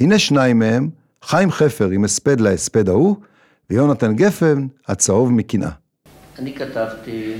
הנה 0.00 0.18
שניים 0.18 0.58
מהם, 0.58 0.88
חיים 1.22 1.50
חפר 1.50 1.88
עם 1.88 2.04
הספד 2.04 2.40
להספד 2.40 2.88
ההוא, 2.88 3.16
ויונתן 3.70 4.14
גפן, 4.14 4.66
הצהוב 4.88 5.32
מקנאה. 5.32 5.70
אני 6.38 6.54
כתבתי 6.54 7.34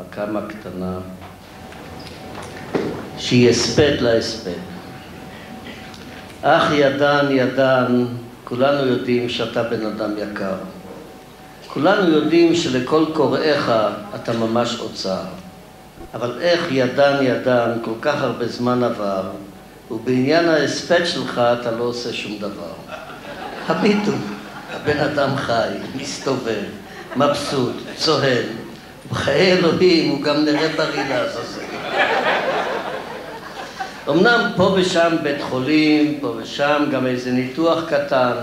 בכמה 0.00 0.40
קטנה 0.48 0.98
שהיא 3.18 3.50
הספד 3.50 3.96
להספד. 4.00 4.60
אך 6.42 6.72
ידן 6.72 7.26
ידן, 7.30 8.06
כולנו 8.44 8.86
יודעים 8.86 9.28
שאתה 9.28 9.62
בן 9.62 9.86
אדם 9.86 10.10
יקר. 10.18 10.54
כולנו 11.68 12.10
יודעים 12.10 12.54
שלכל 12.54 13.04
קוראיך 13.14 13.72
אתה 14.14 14.32
ממש 14.32 14.80
אוצר. 14.80 15.24
אבל 16.14 16.40
איך 16.40 16.66
ידן 16.70 17.16
ידן, 17.22 17.70
כל 17.84 17.94
כך 18.00 18.22
הרבה 18.22 18.48
זמן 18.48 18.82
עבר, 18.82 19.30
ובעניין 19.90 20.48
ההספד 20.48 21.04
שלך 21.04 21.38
אתה 21.60 21.70
לא 21.70 21.82
עושה 21.84 22.12
שום 22.12 22.38
דבר. 22.38 22.72
הביטו, 23.68 24.12
הבן 24.74 24.98
אדם 24.98 25.36
חי, 25.36 25.68
מסתובב, 25.96 26.62
מבסוט, 27.16 27.76
צוהל. 27.96 28.42
בחיי 29.10 29.52
אלוהים 29.52 30.10
הוא 30.10 30.22
גם 30.22 30.44
נראה 30.44 30.68
בריא 30.76 31.04
לעזאזל. 31.08 31.60
אמנם 34.08 34.50
פה 34.56 34.74
ושם 34.76 35.16
בית 35.22 35.42
חולים, 35.42 36.18
פה 36.20 36.34
ושם 36.36 36.84
גם 36.92 37.06
איזה 37.06 37.30
ניתוח 37.30 37.78
קטן, 37.88 38.34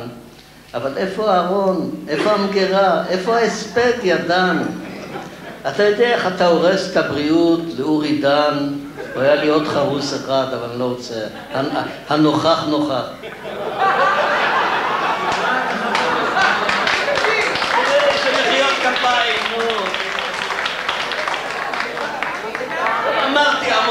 אבל 0.73 0.97
איפה 0.97 1.31
הארון? 1.31 1.91
איפה 2.07 2.31
המגירה? 2.31 3.03
איפה 3.09 3.37
ההספד 3.37 3.91
ידן? 4.03 4.57
אתה 5.69 5.83
יודע 5.83 6.13
איך 6.13 6.27
אתה 6.27 6.47
הורס 6.47 6.91
את 6.91 6.97
הבריאות 6.97 7.61
לאורי 7.77 8.17
דן? 8.17 8.67
הוא 9.13 9.23
היה 9.23 9.35
לי 9.35 9.47
עוד 9.47 9.67
חרוס 9.67 10.13
אחד, 10.13 10.45
אבל 10.53 10.69
אני 10.69 10.79
לא 10.79 10.85
רוצה. 10.85 11.15
הנוכח 12.09 12.65
נוכח. 12.69 13.03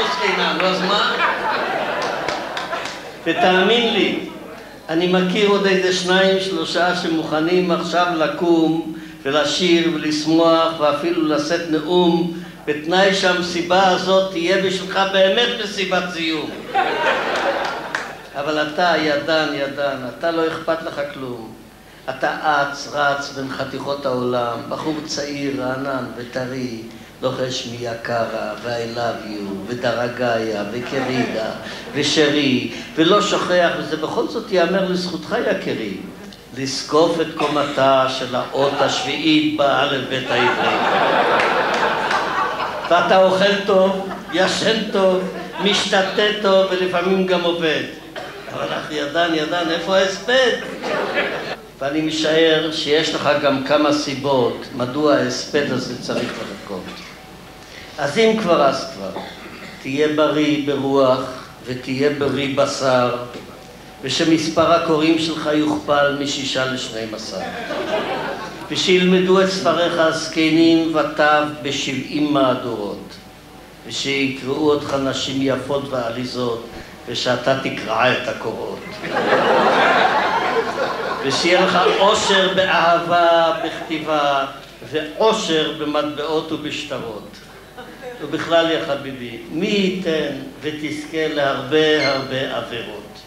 אמרתי 0.01 0.25
עמוס 0.25 0.35
קינן, 0.35 0.57
נו 0.57 0.63
אז 0.63 0.81
מה? 0.81 1.15
ותאמין 3.25 3.93
לי, 3.93 4.19
אני 4.89 5.07
מכיר 5.07 5.49
עוד 5.49 5.65
איזה 5.65 5.93
שניים 5.93 6.39
שלושה 6.39 6.95
שמוכנים 6.95 7.71
עכשיו 7.71 8.07
לקום 8.17 8.93
ולשיר 9.23 9.91
ולשמוח 9.93 10.79
ואפילו 10.79 11.27
לשאת 11.27 11.71
נאום 11.71 12.33
בתנאי 12.65 13.13
שהמסיבה 13.13 13.87
הזאת 13.87 14.31
תהיה 14.31 14.63
בשבילך 14.63 14.99
באמת 15.11 15.49
מסיבת 15.63 16.03
סיום. 16.13 16.49
אבל 18.35 18.67
אתה 18.67 18.93
ידן 18.97 19.47
ידן, 19.53 19.97
אתה 20.17 20.31
לא 20.31 20.47
אכפת 20.47 20.81
לך 20.83 21.01
כלום. 21.13 21.53
אתה 22.09 22.37
אץ 22.43 22.89
רץ 22.93 23.33
בין 23.35 23.49
חתיכות 23.49 24.05
העולם, 24.05 24.57
בחור 24.69 24.95
צעיר, 25.05 25.63
רענן 25.63 26.05
וטרי, 26.17 26.81
לוחש 27.21 27.67
מיאקרה, 27.71 28.53
ו-I 28.63 28.97
love 28.97 29.27
you, 29.27 29.53
ודרגיה, 29.67 30.63
וקרידה, 30.71 31.49
ושרי, 31.93 32.71
ולא 32.95 33.21
שוכח, 33.21 33.69
וזה 33.79 33.97
בכל 33.97 34.27
זאת 34.27 34.51
ייאמר 34.51 34.89
לזכותך, 34.89 35.35
יקירי, 35.51 35.97
לזקוף 36.57 37.21
את 37.21 37.27
קומתה 37.35 38.07
של 38.19 38.35
האות 38.35 38.73
השביעית 38.79 39.57
באלף-בית 39.57 40.31
העברי. 40.31 40.75
ואתה 42.89 43.23
אוכל 43.23 43.65
טוב, 43.65 44.09
ישן 44.33 44.91
טוב, 44.91 45.23
משתתה 45.63 46.23
טוב, 46.41 46.67
ולפעמים 46.71 47.27
גם 47.27 47.41
עובד. 47.41 47.83
אבל 48.53 48.67
אחי 48.79 48.93
ידן, 48.93 49.31
ידן, 49.33 49.71
איפה 49.71 49.97
ההספד? 49.97 50.51
ואני 51.79 52.01
משער 52.01 52.71
שיש 52.71 53.15
לך 53.15 53.29
גם 53.43 53.63
כמה 53.63 53.93
סיבות 53.93 54.65
מדוע 54.75 55.15
ההספד 55.15 55.71
הזה 55.71 56.01
צריך 56.01 56.29
לחכות. 56.29 57.10
אז 58.01 58.17
אם 58.17 58.37
כבר 58.41 58.61
אז 58.61 58.91
כבר, 58.93 59.21
תהיה 59.81 60.07
בריא 60.15 60.65
ברוח 60.65 61.19
ותהיה 61.65 62.09
בריא 62.09 62.57
בשר, 62.57 63.15
ושמספר 64.01 64.71
הקוראים 64.71 65.19
שלך 65.19 65.49
יוכפל 65.53 66.17
משישה 66.19 66.65
לשנים 66.65 67.15
עשר. 67.15 67.37
ושילמדו 68.69 69.41
את 69.41 69.49
ספריך 69.49 69.93
הזקנים 69.97 70.95
וטב 70.95 71.43
בשבעים 71.63 72.33
מהדורות, 72.33 73.13
ושיקראו 73.87 74.71
אותך 74.71 74.95
נשים 75.03 75.37
יפות 75.41 75.89
ועליזות, 75.89 76.65
ושאתה 77.07 77.59
תקרע 77.63 78.11
את 78.11 78.27
הקורות. 78.27 78.79
ושיהיה 81.23 81.65
לך 81.65 81.79
עושר 81.99 82.53
באהבה, 82.55 83.53
בכתיבה, 83.65 84.45
ועושר 84.91 85.71
במטבעות 85.79 86.51
ובשטרות. 86.51 87.50
ובכלל, 88.21 88.71
יא 88.71 88.85
חביבי, 88.85 89.37
מי 89.51 89.67
ייתן 89.67 90.35
ותזכה 90.61 91.27
להרבה 91.27 92.07
הרבה 92.07 92.57
עבירות. 92.57 93.19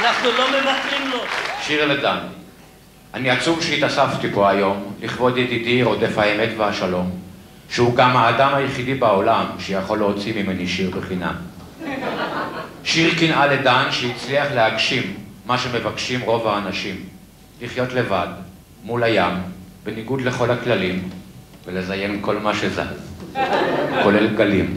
אנחנו 0.00 0.30
לא 0.38 0.46
מוותרים 0.50 1.10
לו. 1.10 1.18
שיר 1.62 1.86
לדן, 1.86 2.18
אני 3.14 3.30
עצוב 3.30 3.62
שהתאספתי 3.62 4.30
פה 4.34 4.50
היום 4.50 4.92
לכבוד 5.00 5.38
ידידי 5.38 5.82
רודף 5.82 6.18
האמת 6.18 6.48
והשלום, 6.56 7.10
שהוא 7.70 7.94
גם 7.94 8.16
האדם 8.16 8.54
היחידי 8.54 8.94
בעולם 8.94 9.46
שיכול 9.58 9.98
להוציא 9.98 10.42
ממני 10.42 10.68
שיר 10.68 10.90
בחינם. 10.90 11.34
שיר 12.86 13.14
קנאה 13.18 13.46
לדן 13.46 13.86
שהצליח 13.90 14.46
להגשים 14.54 15.14
מה 15.46 15.58
שמבקשים 15.58 16.20
רוב 16.20 16.46
האנשים, 16.46 16.96
לחיות 17.62 17.92
לבד, 17.92 18.26
מול 18.84 19.02
הים, 19.02 19.34
בניגוד 19.84 20.20
לכל 20.20 20.50
הכללים, 20.50 21.08
ולזיין 21.66 22.18
כל 22.20 22.38
מה 22.38 22.54
שזז, 22.54 22.80
כולל 24.02 24.36
גלים. 24.36 24.76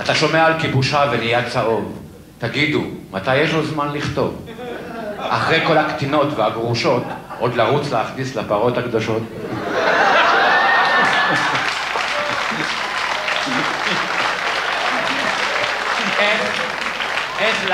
אתה 0.00 0.14
שומע 0.14 0.44
על 0.44 0.60
כיבושה 0.60 1.04
ונהיה 1.12 1.50
צהוב. 1.50 1.98
תגידו, 2.38 2.84
מתי 3.12 3.36
יש 3.36 3.52
לו 3.52 3.66
זמן 3.66 3.88
לכתוב? 3.92 4.46
אחרי 5.18 5.66
כל 5.66 5.78
הקטינות 5.78 6.28
והגרושות, 6.36 7.02
עוד 7.38 7.54
לרוץ 7.54 7.92
להכניס 7.92 8.36
לפרות 8.36 8.78
הקדושות? 8.78 9.22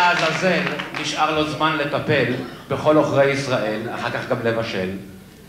לעזאזל 0.03 0.63
נשאר 1.01 1.39
לו 1.39 1.51
זמן 1.51 1.77
לטפל 1.77 2.33
בכל 2.69 2.97
עוכרי 2.97 3.31
ישראל, 3.31 3.81
אחר 3.95 4.11
כך 4.11 4.29
גם 4.29 4.37
לבשל? 4.45 4.89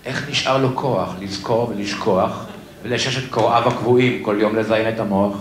איך 0.06 0.30
נשאר 0.30 0.58
לו 0.58 0.76
כוח 0.76 1.16
לזכור 1.22 1.70
ולשכוח 1.70 2.46
ולששת 2.84 3.32
קוראיו 3.32 3.68
הקבועים 3.68 4.24
כל 4.24 4.36
יום 4.40 4.56
לזיין 4.56 4.96
את 4.96 5.00
המוח? 5.00 5.38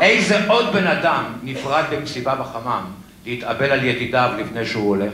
איזה 0.00 0.48
עוד 0.48 0.72
בן 0.72 0.86
אדם 0.86 1.24
נפרד 1.42 1.84
במסיבה 1.90 2.34
בחמם 2.34 2.84
להתאבל 3.26 3.70
על 3.70 3.84
ידידיו 3.84 4.30
לפני 4.38 4.66
שהוא 4.66 4.88
הולך? 4.88 5.12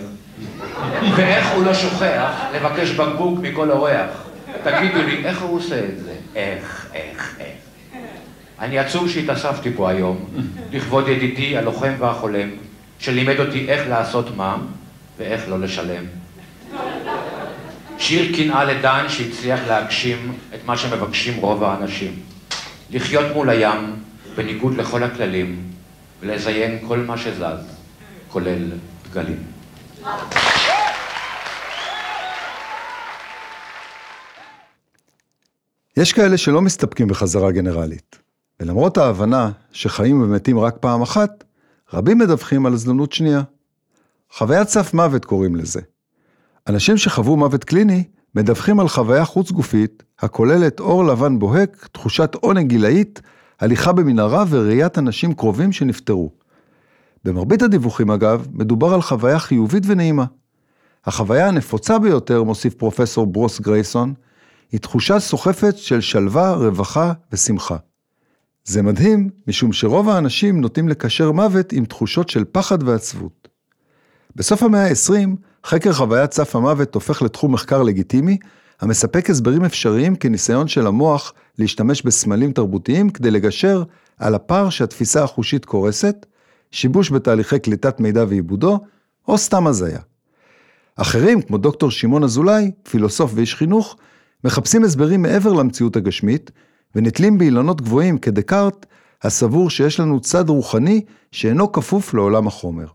ואיך 1.17 1.51
הוא 1.51 1.65
לא 1.65 1.75
שוכח 1.75 2.33
לבקש 2.55 2.91
בקבוק 2.91 3.39
מכל 3.39 3.71
אורח? 3.71 4.11
תגידו 4.65 5.03
לי, 5.03 5.25
איך 5.25 5.43
הוא 5.43 5.57
עושה 5.57 5.79
את 5.79 5.99
זה? 6.05 6.13
איך, 6.37 6.87
איך, 6.95 7.37
איך. 7.41 7.55
אני 8.61 8.79
עצוב 8.79 9.09
שהתאספתי 9.09 9.71
פה 9.77 9.91
היום, 9.91 10.25
לכבוד 10.73 11.09
ידידי 11.09 11.57
הלוחם 11.57 11.93
והחולם, 11.99 12.49
שלימד 12.99 13.41
אותי 13.41 13.69
איך 13.69 13.89
לעשות 13.89 14.37
מה 14.37 14.57
ואיך 15.19 15.49
לא 15.49 15.61
לשלם. 15.61 16.05
שיר 17.99 18.37
קנאה 18.37 18.65
לדן 18.65 19.05
שהצליח 19.09 19.61
להגשים 19.69 20.33
את 20.55 20.65
מה 20.65 20.77
שמבקשים 20.77 21.37
רוב 21.37 21.65
האנשים. 21.65 22.21
לחיות 22.91 23.27
מול 23.35 23.51
הים, 23.51 23.97
בניגוד 24.37 24.77
לכל 24.77 25.03
הכללים, 25.03 25.63
ולזיין 26.21 26.79
כל 26.89 26.99
מה 26.99 27.19
שזז, 27.19 27.77
כולל 28.29 28.71
דגלים. 29.11 29.43
יש 35.97 36.13
כאלה 36.13 36.37
שלא 36.37 36.63
מסתפקים 36.63 37.09
בחזרה 37.09 37.53
גנרלית, 37.53 38.19
ולמרות 38.61 38.99
ההבנה 38.99 39.51
שחיים 39.73 40.23
ומתים 40.23 40.59
רק 40.59 40.77
פעם 40.81 41.03
אחת, 41.03 41.45
רבים 41.93 42.19
מדווחים 42.19 42.67
על 42.67 42.73
הזדמנות 42.73 43.13
שנייה. 43.13 43.43
חוויית 44.33 44.69
סף 44.69 44.95
מוות 44.95 45.25
קוראים 45.25 45.57
לזה. 45.57 45.81
אנשים 46.67 46.97
שחוו 46.97 47.37
מוות 47.37 47.65
קליני 47.65 48.05
מדווחים 48.35 48.81
על 48.81 48.89
חוויה 48.89 49.25
חוץ 49.25 49.51
גופית 49.51 50.03
הכוללת 50.19 50.81
אור 50.81 51.05
לבן 51.05 51.39
בוהק, 51.39 51.89
תחושת 51.93 52.35
עונג 52.35 52.69
גילאית, 52.69 53.21
הליכה 53.61 53.93
במנהרה 53.93 54.45
וראיית 54.51 54.99
אנשים 54.99 55.35
קרובים 55.35 55.73
שנפטרו. 55.73 56.31
במרבית 57.25 57.63
הדיווחים 57.63 58.11
אגב, 58.11 58.47
מדובר 58.53 58.95
על 58.95 59.03
חוויה 59.03 59.39
חיובית 59.39 59.83
ונעימה. 59.87 60.25
החוויה 61.05 61.49
הנפוצה 61.49 61.99
ביותר, 61.99 62.43
מוסיף 62.43 62.75
פרופסור 62.75 63.27
ברוס 63.27 63.61
גרייסון, 63.61 64.15
היא 64.73 64.81
תחושה 64.81 65.21
סוחפת 65.21 65.77
של 65.77 66.01
שלווה, 66.01 66.53
רווחה 66.53 67.13
ושמחה. 67.33 67.77
זה 68.65 68.83
מדהים, 68.83 69.31
משום 69.47 69.73
שרוב 69.73 70.09
האנשים 70.09 70.61
נוטים 70.61 70.89
לקשר 70.89 71.33
מוות 71.33 71.73
עם 71.73 71.85
תחושות 71.85 72.29
של 72.29 72.45
פחד 72.53 72.83
ועצבות. 72.83 73.49
בסוף 74.37 74.63
המאה 74.63 74.87
ה-20, 74.89 75.29
חקר 75.67 75.93
חוויית 75.93 76.33
סף 76.33 76.57
המוות 76.57 76.95
הופך 76.95 77.23
לתחום 77.23 77.53
מחקר 77.53 77.83
לגיטימי, 77.83 78.39
המספק 78.81 79.31
הסברים 79.31 79.65
אפשריים 79.65 80.17
כניסיון 80.17 80.69
של 80.69 80.87
המוח 80.87 81.33
להשתמש 81.59 82.03
בסמלים 82.03 82.53
תרבותיים 82.53 83.11
כדי 83.11 83.31
לגשר 83.31 83.83
על 84.19 84.35
הפער 84.35 84.71
שהתפיסה 84.71 85.25
החושית 85.25 85.65
קורסת, 85.65 86.27
שיבוש 86.71 87.11
בתהליכי 87.11 87.59
קליטת 87.59 88.01
מידע 88.01 88.25
ועיבודו, 88.29 88.81
או 89.29 89.39
סתם 89.39 89.67
הזיה. 89.67 90.01
אחרים, 90.97 91.43
כמו 91.43 91.59
דוקטור 91.59 91.91
שמעון 91.91 92.25
אזולאי, 92.25 92.71
פילוסוף 92.83 93.33
ואיש 93.35 93.55
חינוך, 93.55 93.97
מחפשים 94.45 94.85
הסברים 94.85 95.23
מעבר 95.23 95.53
למציאות 95.53 95.97
הגשמית, 95.97 96.51
ונתלים 96.95 97.39
באילנות 97.39 97.81
גבוהים 97.81 98.19
כדקארט, 98.19 98.87
הסבור 99.23 99.71
שיש 99.71 100.01
לנו 100.01 100.21
צד 100.21 100.49
רוחני 100.49 101.05
שאינו 101.33 101.73
כפוף 101.73 102.15
לעולם 102.15 102.47
החומר. 102.47 102.87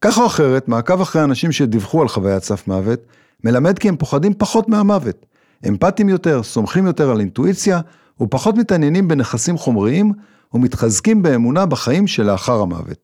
כך 0.00 0.18
או 0.18 0.26
אחרת, 0.26 0.68
מעקב 0.68 1.00
אחרי 1.00 1.24
אנשים 1.24 1.52
שדיווחו 1.52 2.02
על 2.02 2.08
חוויית 2.08 2.42
סף 2.42 2.68
מוות, 2.68 3.00
מלמד 3.44 3.78
כי 3.78 3.88
הם 3.88 3.96
פוחדים 3.96 4.34
פחות 4.34 4.68
מהמוות. 4.68 5.26
אמפתיים 5.68 6.08
יותר, 6.08 6.42
סומכים 6.42 6.86
יותר 6.86 7.10
על 7.10 7.20
אינטואיציה, 7.20 7.80
ופחות 8.20 8.56
מתעניינים 8.56 9.08
בנכסים 9.08 9.58
חומריים, 9.58 10.12
ומתחזקים 10.54 11.22
באמונה 11.22 11.66
בחיים 11.66 12.06
שלאחר 12.06 12.60
המוות. 12.60 12.98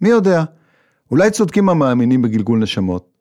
מי 0.00 0.08
יודע, 0.08 0.44
אולי 1.10 1.30
צודקים 1.30 1.68
המאמינים 1.68 2.22
בגלגול 2.22 2.58
נשמות. 2.58 3.11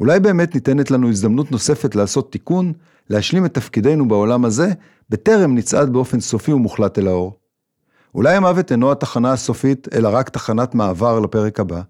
אולי 0.00 0.20
באמת 0.20 0.54
ניתנת 0.54 0.90
לנו 0.90 1.08
הזדמנות 1.08 1.50
נוספת 1.52 1.94
לעשות 1.94 2.32
תיקון, 2.32 2.72
להשלים 3.10 3.46
את 3.46 3.54
תפקידנו 3.54 4.08
בעולם 4.08 4.44
הזה, 4.44 4.72
בטרם 5.10 5.54
נצעד 5.54 5.92
באופן 5.92 6.20
סופי 6.20 6.52
ומוחלט 6.52 6.98
אל 6.98 7.08
האור. 7.08 7.36
אולי 8.14 8.36
המוות 8.36 8.72
אינו 8.72 8.92
התחנה 8.92 9.32
הסופית, 9.32 9.88
אלא 9.94 10.10
רק 10.12 10.28
תחנת 10.28 10.74
מעבר 10.74 11.20
לפרק 11.20 11.60
הבא. 11.60 11.82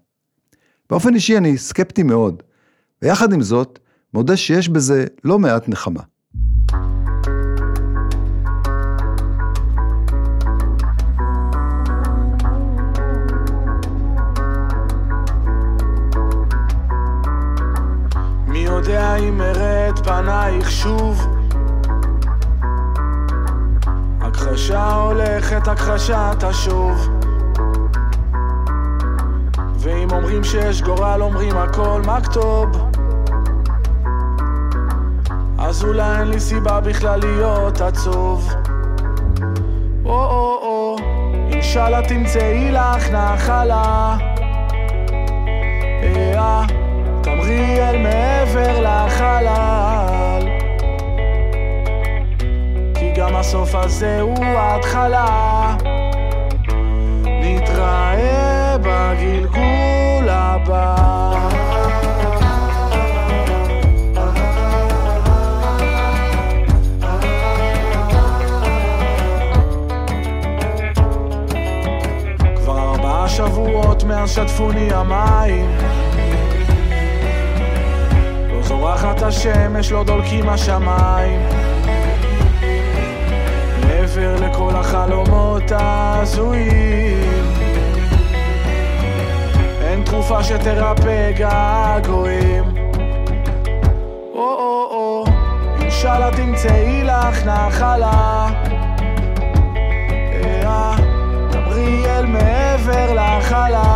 באופן 0.89 1.15
אישי 1.15 1.37
אני 1.37 1.57
סקפטי 1.57 2.03
מאוד, 2.03 2.43
ויחד 3.01 3.33
עם 3.33 3.41
זאת, 3.41 3.79
מודה 4.13 4.37
שיש 4.37 4.69
בזה 4.69 5.05
לא 5.23 5.39
מעט 5.39 5.69
נחמה. 5.69 6.01
אם 19.19 19.41
אראה 19.41 19.89
את 19.89 19.99
פנייך 19.99 20.71
שוב 20.71 21.27
את 25.57 25.67
הכחשת 25.67 26.43
השוב. 26.43 27.09
ואם 29.77 30.11
אומרים 30.11 30.43
שיש 30.43 30.81
גורל, 30.81 31.21
אומרים 31.21 31.57
הכל 31.57 32.01
מכתוב. 32.07 32.89
אז 35.59 35.83
אולי 35.83 36.19
אין 36.19 36.27
לי 36.27 36.39
סיבה 36.39 36.79
בכלל 36.79 37.19
להיות 37.19 37.81
עצוב. 37.81 38.49
או 40.05 40.11
או 40.11 40.59
או, 40.61 40.95
אינשאללה 41.51 42.07
תמצאי 42.07 42.71
לך 42.71 43.09
נחלה. 43.09 44.17
אה, 46.03 46.82
תמרי 47.43 47.89
אל 47.89 47.97
מעבר 47.97 48.79
לחלל. 48.81 50.47
כי 52.95 53.11
גם 53.15 53.35
הסוף 53.35 53.75
הזה 53.75 54.21
הוא 54.21 54.45
ההתחלה. 54.45 55.75
נתראה 57.25 58.77
בגלגול 58.77 60.29
הבא. 60.29 61.13
שבועות 73.27 74.03
מאז 74.03 74.31
שטפוני 74.31 74.93
המים 74.93 75.82
זורחת 78.83 79.21
השמש, 79.21 79.91
לא 79.91 80.03
דולקים 80.03 80.49
השמיים. 80.49 81.39
מעבר 83.85 84.35
לכל 84.35 84.75
החלומות 84.75 85.71
ההזויים. 85.71 87.43
אין 89.81 90.03
תרופה 90.03 90.43
שתרפא 90.43 91.31
געגועים. 91.31 92.63
או 94.33 94.39
או 94.39 94.87
או 94.91 95.25
אינשאללה 95.79 96.29
תמצאי 96.31 97.03
לך 97.03 97.45
נחלה. 97.45 98.47
אה, 100.33 100.95
דברי 101.51 102.05
אל 102.05 102.25
מעבר 102.25 103.13
לחלל 103.13 103.92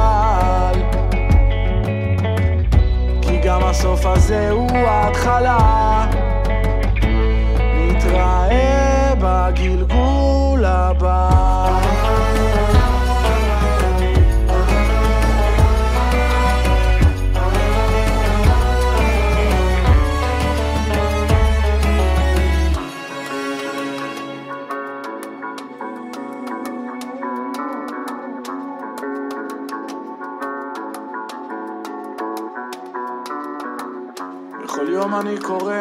הסוף 3.80 4.06
הזה 4.06 4.50
הוא 4.50 4.72
ההתחלה. 4.72 6.06
נתראה 7.78 9.14
בגלגול 9.22 10.66
הבא 10.66 11.67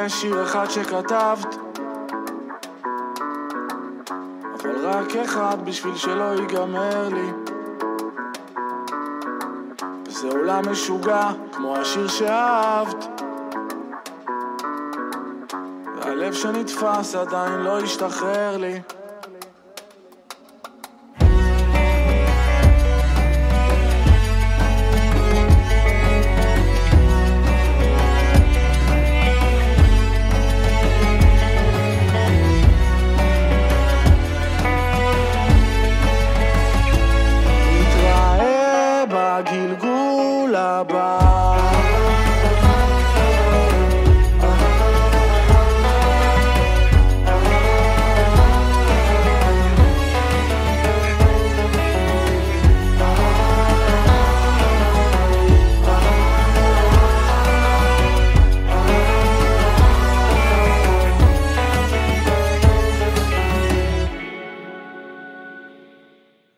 שיר 0.09 0.43
אחד 0.43 0.71
שכתבת. 0.71 1.57
אבל 4.55 4.87
רק 4.87 5.17
אחד 5.17 5.57
בשביל 5.65 5.97
שלא 5.97 6.35
ייגמר 6.35 7.09
לי. 7.09 7.33
וזה 10.07 10.29
עולם 10.29 10.71
משוגע 10.71 11.29
כמו 11.53 11.77
השיר 11.77 12.09
שאהבת. 12.09 13.07
והלב 15.97 16.33
שנתפס 16.33 17.15
עדיין 17.15 17.61
לא 17.61 17.81
השתחרר 17.81 18.57
לי 18.57 18.81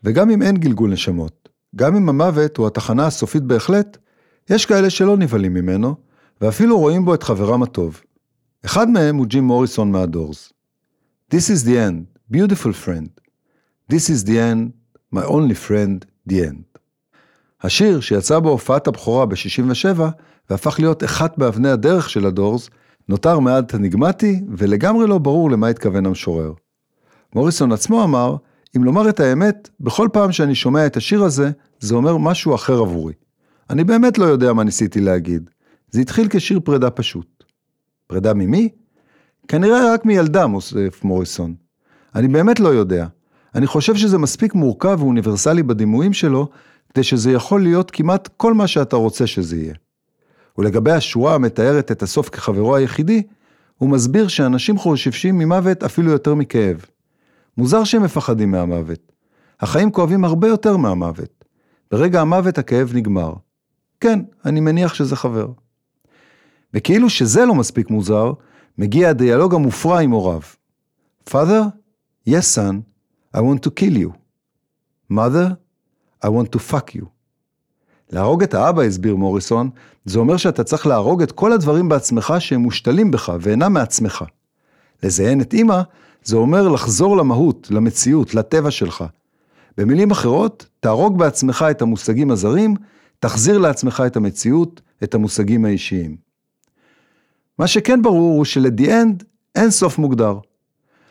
וגם 0.08 0.30
אם 0.30 0.42
אין 0.42 0.56
גלגול 0.56 0.92
נשמות, 0.92 1.48
גם 1.76 1.96
אם 1.96 2.08
המוות 2.08 2.56
הוא 2.56 2.66
התחנה 2.66 3.06
הסופית 3.06 3.42
בהחלט, 3.42 3.96
יש 4.50 4.66
כאלה 4.66 4.90
שלא 4.90 5.16
נבהלים 5.16 5.54
ממנו, 5.54 5.94
ואפילו 6.40 6.78
רואים 6.78 7.04
בו 7.04 7.14
את 7.14 7.22
חברם 7.22 7.62
הטוב. 7.62 8.00
אחד 8.64 8.90
מהם 8.90 9.16
הוא 9.16 9.26
ג'ים 9.26 9.44
מוריסון 9.44 9.92
מהדורס. 9.92 10.52
This 11.34 11.36
is 11.36 11.66
the 11.66 11.70
end, 11.70 12.34
beautiful 12.36 12.72
friend. 12.86 13.20
This 13.92 14.10
is 14.10 14.26
the 14.26 14.30
end, 14.30 14.70
my 15.14 15.24
only 15.24 15.68
friend, 15.68 16.04
the 16.30 16.34
end. 16.34 16.78
השיר 17.62 18.00
שיצא 18.00 18.38
בהופעת 18.38 18.86
הבכורה 18.86 19.26
ב-67 19.26 20.00
והפך 20.50 20.76
להיות 20.78 21.04
אחת 21.04 21.38
באבני 21.38 21.68
הדרך 21.68 22.10
של 22.10 22.26
הדורס, 22.26 22.70
נותר 23.08 23.38
מעט 23.38 23.74
אניגמטי 23.74 24.40
ולגמרי 24.56 25.06
לא 25.06 25.18
ברור 25.18 25.50
למה 25.50 25.68
התכוון 25.68 26.06
המשורר. 26.06 26.52
מוריסון 27.34 27.72
עצמו 27.72 28.04
אמר, 28.04 28.36
אם 28.78 28.84
לומר 28.84 29.08
את 29.08 29.20
האמת, 29.20 29.68
בכל 29.80 30.08
פעם 30.12 30.32
שאני 30.32 30.54
שומע 30.54 30.86
את 30.86 30.96
השיר 30.96 31.22
הזה, 31.22 31.50
זה 31.80 31.94
אומר 31.94 32.16
משהו 32.16 32.54
אחר 32.54 32.78
עבורי. 32.78 33.12
אני 33.70 33.84
באמת 33.84 34.18
לא 34.18 34.24
יודע 34.24 34.52
מה 34.52 34.64
ניסיתי 34.64 35.00
להגיד. 35.00 35.50
זה 35.90 36.00
התחיל 36.00 36.26
כשיר 36.30 36.60
פרידה 36.64 36.90
פשוט. 36.90 37.44
פרידה 38.06 38.34
ממי? 38.34 38.68
כנראה 39.48 39.94
רק 39.94 40.04
מילדה, 40.04 40.46
מוסיף 40.46 41.04
מוריסון. 41.04 41.54
אני 42.14 42.28
באמת 42.28 42.60
לא 42.60 42.68
יודע. 42.68 43.06
אני 43.54 43.66
חושב 43.66 43.94
שזה 43.96 44.18
מספיק 44.18 44.54
מורכב 44.54 44.96
ואוניברסלי 45.00 45.62
בדימויים 45.62 46.12
שלו, 46.12 46.48
כדי 46.94 47.02
שזה 47.02 47.30
יכול 47.32 47.62
להיות 47.62 47.90
כמעט 47.90 48.28
כל 48.36 48.54
מה 48.54 48.66
שאתה 48.66 48.96
רוצה 48.96 49.26
שזה 49.26 49.56
יהיה. 49.56 49.74
ולגבי 50.58 50.92
השורה 50.92 51.34
המתארת 51.34 51.92
את 51.92 52.02
הסוף 52.02 52.28
כחברו 52.28 52.76
היחידי, 52.76 53.22
הוא 53.78 53.90
מסביר 53.90 54.28
שאנשים 54.28 54.78
חוששים 54.78 55.38
ממוות 55.38 55.82
אפילו 55.82 56.12
יותר 56.12 56.34
מכאב. 56.34 56.84
מוזר 57.58 57.84
שהם 57.84 58.02
מפחדים 58.02 58.50
מהמוות. 58.50 59.12
החיים 59.60 59.90
כואבים 59.90 60.24
הרבה 60.24 60.48
יותר 60.48 60.76
מהמוות. 60.76 61.44
ברגע 61.90 62.20
המוות 62.20 62.58
הכאב 62.58 62.90
נגמר. 62.94 63.32
כן, 64.00 64.20
אני 64.44 64.60
מניח 64.60 64.94
שזה 64.94 65.16
חבר. 65.16 65.48
וכאילו 66.74 67.10
שזה 67.10 67.46
לא 67.46 67.54
מספיק 67.54 67.90
מוזר, 67.90 68.32
מגיע 68.78 69.10
הדיאלוג 69.10 69.54
המופרע 69.54 70.00
עם 70.00 70.10
הוריו. 70.10 70.40
Father, 71.30 71.62
yes 72.28 72.56
son, 72.56 72.74
I 73.36 73.40
want 73.40 73.66
to 73.66 73.70
kill 73.80 73.96
you. 73.96 74.10
Mother, 75.12 75.56
I 76.24 76.28
want 76.28 76.56
to 76.56 76.72
fuck 76.72 76.94
you. 76.94 77.04
להרוג 78.10 78.42
את 78.42 78.54
האבא, 78.54 78.82
הסביר 78.82 79.16
מוריסון, 79.16 79.70
זה 80.04 80.18
אומר 80.18 80.36
שאתה 80.36 80.64
צריך 80.64 80.86
להרוג 80.86 81.22
את 81.22 81.32
כל 81.32 81.52
הדברים 81.52 81.88
בעצמך 81.88 82.34
שהם 82.38 82.60
מושתלים 82.60 83.10
בך 83.10 83.32
ואינם 83.40 83.72
מעצמך. 83.72 84.24
לזיין 85.02 85.40
את 85.40 85.54
אמא, 85.54 85.82
זה 86.28 86.36
אומר 86.36 86.68
לחזור 86.68 87.16
למהות, 87.16 87.68
למציאות, 87.70 88.34
לטבע 88.34 88.70
שלך. 88.70 89.04
במילים 89.78 90.10
אחרות, 90.10 90.66
תהרוג 90.80 91.18
בעצמך 91.18 91.64
את 91.70 91.82
המושגים 91.82 92.30
הזרים, 92.30 92.74
תחזיר 93.20 93.58
לעצמך 93.58 94.02
את 94.06 94.16
המציאות, 94.16 94.80
את 95.02 95.14
המושגים 95.14 95.64
האישיים. 95.64 96.16
מה 97.58 97.66
שכן 97.66 98.02
ברור 98.02 98.36
הוא 98.36 98.44
של-The 98.44 98.86
End 98.86 99.24
אין 99.54 99.70
סוף 99.70 99.98
מוגדר. 99.98 100.38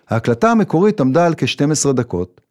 ההקלטה 0.09 0.51
המקורית 0.51 1.01
עמדה 1.01 1.25
על 1.25 1.33
כ-12 1.37 1.91
דקות, 1.93 2.41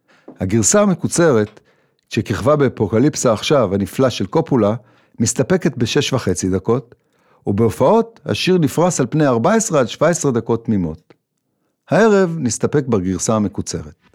הגרסה 0.40 0.82
המקוצרת, 0.82 1.60
שכיכבה 2.08 2.56
באפוקליפסה 2.56 3.32
עכשיו 3.32 3.74
הנפלא 3.74 4.10
של 4.10 4.26
קופולה, 4.26 4.74
מסתפקת 5.20 5.76
ב-6 5.76 6.14
וחצי 6.14 6.48
דקות, 6.48 6.94
ובהופעות 7.46 8.20
השיר 8.24 8.58
נפרס 8.58 9.00
על 9.00 9.06
פני 9.10 9.26
14 9.26 9.80
עד 9.80 9.88
17 9.88 10.32
דקות 10.32 10.64
תמימות. 10.64 11.05
הערב 11.91 12.37
נסתפק 12.39 12.84
בגרסה 12.87 13.37
המקוצרת. 13.37 14.05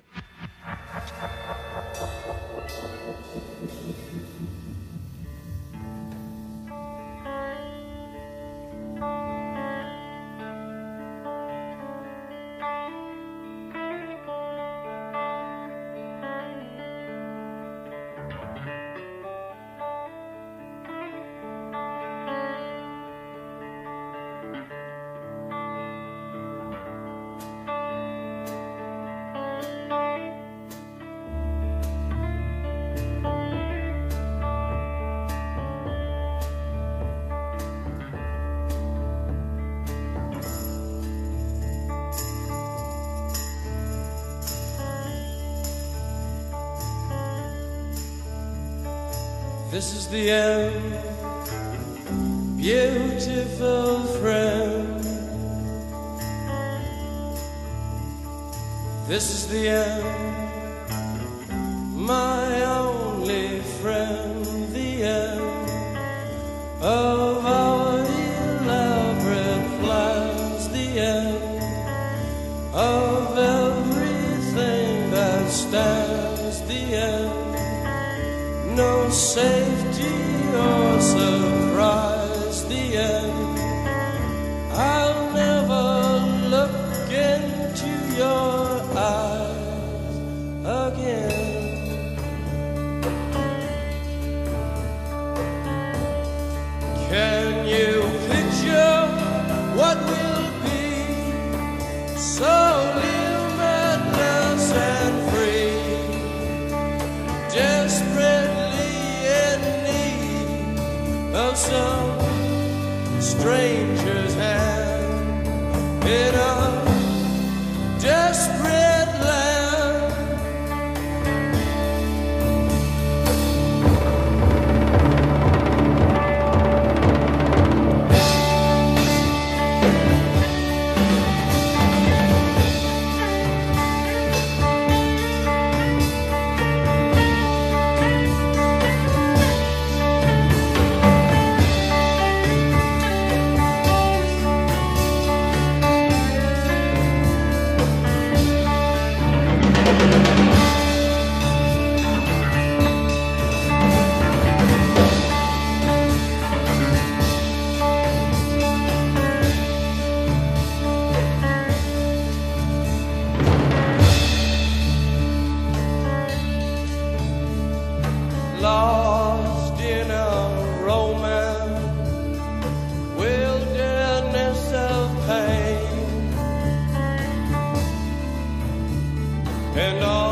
And 179.81 180.03
all 180.03 180.30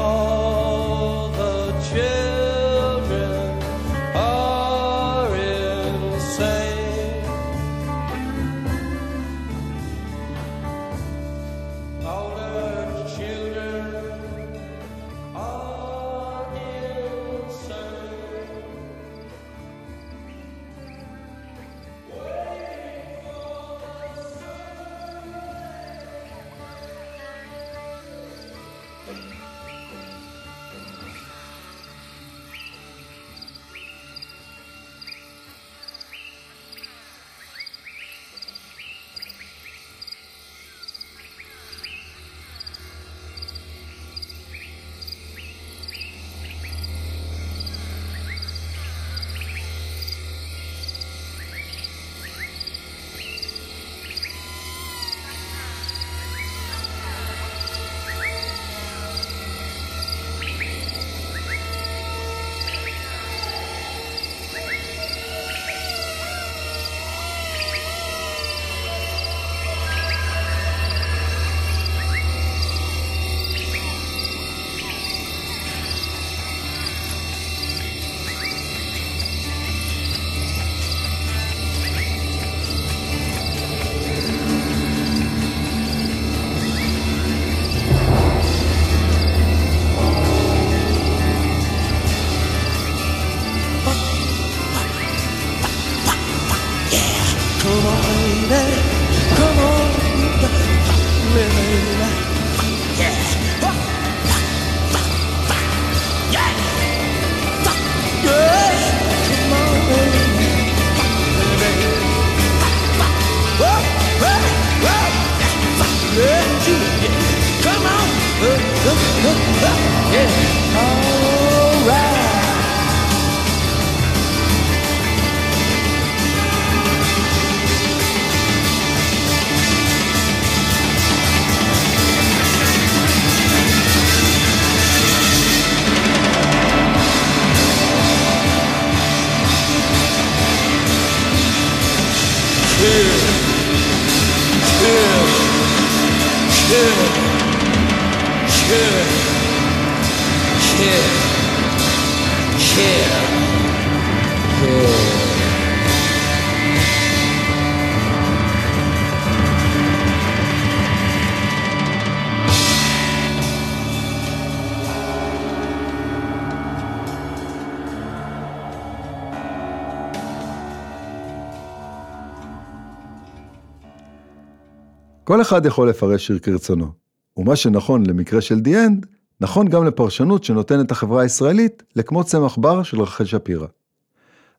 כל 175.30 175.42
אחד 175.42 175.66
יכול 175.66 175.90
לפרש 175.90 176.28
שיר 176.28 176.40
כרצונו, 176.40 176.92
ומה 177.38 177.56
שנכון 177.56 178.06
למקרה 178.06 178.42
של 178.42 178.60
The 178.60 178.78
End, 178.78 179.06
נכון 179.42 179.68
גם 179.68 179.86
לפרשנות 179.86 180.44
שנותנת 180.44 180.92
החברה 180.92 181.22
הישראלית 181.22 181.84
לכמו 181.96 182.24
צמח 182.24 182.58
בר 182.58 182.84
של 182.84 183.02
רחל 183.02 183.26
שפירא. 183.26 183.68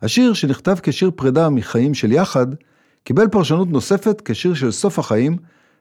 השיר, 0.03 0.33
שנכתב 0.33 0.77
כשיר 0.83 1.11
פרידה 1.17 1.49
מחיים 1.49 1.95
של 1.95 2.13
יחד, 2.13 2.47
קיבל 3.05 3.29
פרשנות 3.29 3.69
נוספת 3.69 4.23
כשיר 4.25 4.55
של 4.55 4.71
סוף 4.71 4.99
החיים, 4.99 5.37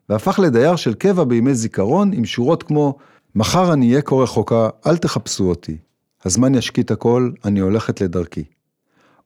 והפך 0.10 0.40
לדייר 0.40 0.76
של 0.76 0.94
קבע 0.94 1.24
בימי 1.24 1.56
זיכרון 1.56 2.14
עם 2.14 2.26
שורות 2.26 2.64
כמו 2.64 2.98
מחר 3.36 3.74
אני 3.74 3.90
אהיה 3.90 4.02
כה 4.02 4.16
רחוקה, 4.16 4.70
אל 4.88 4.98
תחפשו 4.98 5.50
אותי. 5.50 5.78
הזמן 6.26 6.56
ישקיט 6.56 6.92
הכל, 6.92 7.32
אני 7.46 7.60
הולכת 7.60 8.02
לדרכי. 8.02 8.44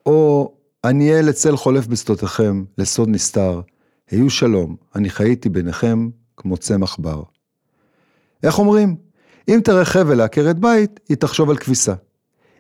או 0.06 0.52
אני 0.84 1.12
אהיה 1.12 1.22
לצל 1.22 1.58
חולף 1.58 1.88
בשדותיכם, 1.88 2.64
לסוד 2.78 3.10
נסתר, 3.10 3.62
היו 4.12 4.30
שלום, 4.30 4.76
אני 4.96 5.10
חייתי 5.10 5.50
ביניכם 5.50 6.10
כמו 6.38 6.58
צמח 6.58 6.98
בר. 7.00 7.24
איך 8.44 8.60
אומרים? 8.60 8.96
אם 9.48 9.60
תראה 9.64 9.86
חבל 9.86 10.16
לעקרת 10.16 10.60
בית, 10.60 11.00
היא 11.10 11.18
תחשוב 11.18 11.50
על 11.50 11.58
כביסה. 11.58 11.94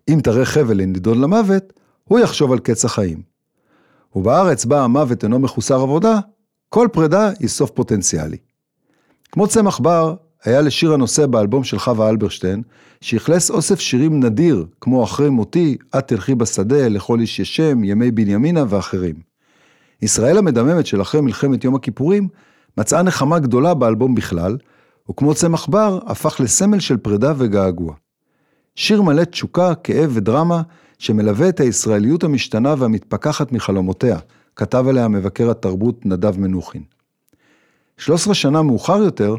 אם 0.10 0.20
תראה 0.24 0.46
חבל 0.46 0.78
לנידון 0.78 1.22
למוות, 1.22 1.74
הוא 2.04 2.20
יחשוב 2.20 2.52
על 2.52 2.60
קץ 2.60 2.86
החיים. 2.86 3.22
ובארץ 4.16 4.66
בה 4.66 4.84
המוות 4.84 5.24
אינו 5.24 5.40
מחוסר 5.40 5.82
עבודה, 5.82 6.20
כל 6.70 6.88
פרידה 6.92 7.30
היא 7.40 7.48
סוף 7.48 7.72
פוטנציאלי. 7.72 8.38
כמו 9.32 9.48
צמח 9.48 9.80
בר, 9.80 10.16
היה 10.44 10.62
לשיר 10.62 10.94
הנושא 10.94 11.26
באלבום 11.26 11.64
של 11.64 11.80
חווה 11.80 12.10
אלברשטיין, 12.10 12.62
שאכלס 13.02 13.52
אוסף 13.52 13.80
שירים 13.80 14.24
נדיר, 14.24 14.66
כמו 14.82 15.04
אחרי 15.04 15.30
מותי, 15.30 15.78
את 15.98 16.08
תלכי 16.08 16.36
בשדה, 16.36 16.88
לכל 16.88 17.20
איש 17.20 17.40
ישם, 17.40 17.84
ימי 17.84 18.12
בנימינה 18.12 18.64
ואחרים. 18.70 19.33
ישראל 20.04 20.38
המדממת 20.38 20.86
של 20.86 21.02
אחרי 21.02 21.22
מלחמת 21.22 21.64
יום 21.64 21.76
הכיפורים, 21.76 22.28
מצאה 22.78 23.02
נחמה 23.04 23.40
גדולה 23.40 23.74
באלבום 23.74 24.16
בכלל, 24.16 24.58
וכמו 25.10 25.34
צמח 25.34 25.68
בר, 25.68 26.00
הפך 26.06 26.40
לסמל 26.40 26.80
של 26.80 26.98
פרידה 26.98 27.34
וגעגוע. 27.38 27.94
שיר 28.76 29.02
מלא 29.02 29.24
תשוקה, 29.24 29.76
כאב 29.76 30.12
ודרמה, 30.14 30.62
שמלווה 31.00 31.50
את 31.50 31.60
הישראליות 31.60 32.24
המשתנה 32.24 32.76
והמתפכחת 32.78 33.52
מחלומותיה, 33.52 34.18
כתב 34.56 34.86
עליה 34.88 35.08
מבקר 35.08 35.50
התרבות 35.52 36.06
נדב 36.06 36.40
מנוחין. 36.40 36.84
13 37.98 38.34
שנה 38.34 38.62
מאוחר 38.62 38.98
יותר, 39.04 39.36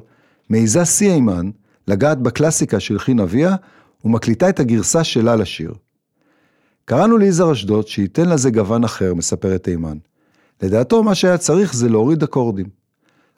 מעיזה 0.51 0.85
סי 0.85 1.11
אימן 1.11 1.51
לגעת 1.89 2.19
בקלאסיקה 2.19 2.81
של 2.81 2.99
חין 2.99 3.21
אביה 3.21 3.57
ומקליטה 4.05 4.49
את 4.49 4.61
הגרסה 4.61 5.05
שלה 5.05 5.37
לשיר. 5.37 5.75
קראנו 6.85 7.19
ליזהר 7.19 7.53
אשדות 7.53 7.89
שייתן 7.89 8.29
לזה 8.29 8.51
גוון 8.51 8.85
אחר, 8.85 9.15
מספרת 9.15 9.69
אימן. 9.69 9.99
לדעתו 10.63 11.03
מה 11.03 11.15
שהיה 11.15 11.39
צריך 11.39 11.75
זה 11.75 11.89
להוריד 11.89 12.23
אקורדים. 12.23 12.67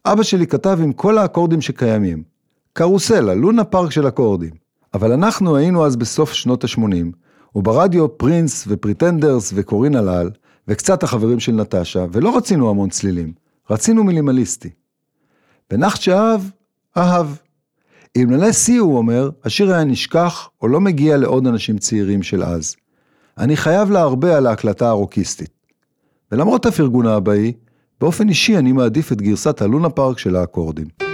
אבא 0.04 0.22
שלי 0.22 0.46
כתב 0.46 0.78
עם 0.82 0.92
כל 0.92 1.18
האקורדים 1.18 1.60
שקיימים. 1.60 2.22
קרוסלה, 2.72 3.34
לונה 3.34 3.64
פארק 3.64 3.90
של 3.90 4.08
אקורדים. 4.08 4.66
אבל 4.94 5.12
אנחנו 5.12 5.56
היינו 5.56 5.86
אז 5.86 5.96
בסוף 5.96 6.32
שנות 6.32 6.64
ה-80, 6.64 7.16
וברדיו 7.56 8.18
פרינס 8.18 8.64
ופריטנדרס 8.68 9.52
וקורין 9.54 9.96
הלל, 9.96 10.30
וקצת 10.68 11.02
החברים 11.02 11.40
של 11.40 11.52
נטשה, 11.52 12.06
ולא 12.12 12.36
רצינו 12.36 12.70
המון 12.70 12.88
צלילים, 12.88 13.32
רצינו 13.70 14.04
מינימליסטי. 14.04 14.70
בנחת 15.70 16.00
שאהב, 16.00 16.40
אהב. 16.96 17.26
אם 18.16 18.52
שיא, 18.52 18.80
הוא 18.80 18.98
אומר, 18.98 19.30
השיר 19.44 19.74
היה 19.74 19.84
נשכח 19.84 20.48
או 20.62 20.68
לא 20.68 20.80
מגיע 20.80 21.16
לעוד 21.16 21.46
אנשים 21.46 21.78
צעירים 21.78 22.22
של 22.22 22.42
אז. 22.42 22.76
אני 23.38 23.56
חייב 23.56 23.90
לה 23.90 24.00
הרבה 24.00 24.36
על 24.36 24.46
ההקלטה 24.46 24.88
הרוקיסטית. 24.88 25.55
ולמרות 26.32 26.66
הפרגון 26.66 27.06
האבאי, 27.06 27.52
באופן 28.00 28.28
אישי 28.28 28.58
אני 28.58 28.72
מעדיף 28.72 29.12
את 29.12 29.22
גרסת 29.22 29.62
הלונה 29.62 29.90
פארק 29.90 30.18
של 30.18 30.36
האקורדים. 30.36 31.05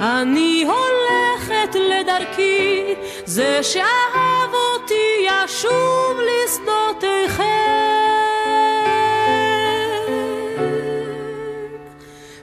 אני 0.00 0.64
הולכת 0.66 1.74
לדרכי, 1.74 2.94
זה 3.24 3.62
שאהב 3.62 4.54
אותי 4.54 5.26
ישוב 5.26 6.20
לשדותיכם. 6.20 7.44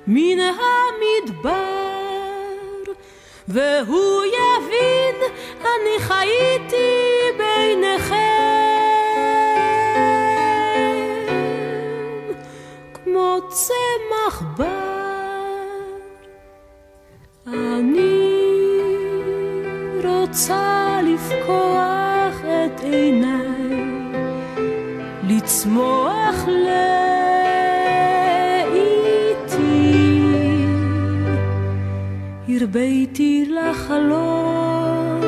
מן 0.08 0.40
המדבר 0.40 1.66
והוא 3.48 4.24
יבין, 4.24 5.16
אני 5.62 6.00
חייתי 6.00 7.02
ביניכם. 7.38 8.25
רוצה 20.36 21.00
לפקוח 21.04 22.36
את 22.44 22.84
עיניי, 22.84 23.84
לצמוח 25.24 26.36
לב. 26.48 27.06
הרביתי 32.50 33.50
לחלום, 33.50 35.22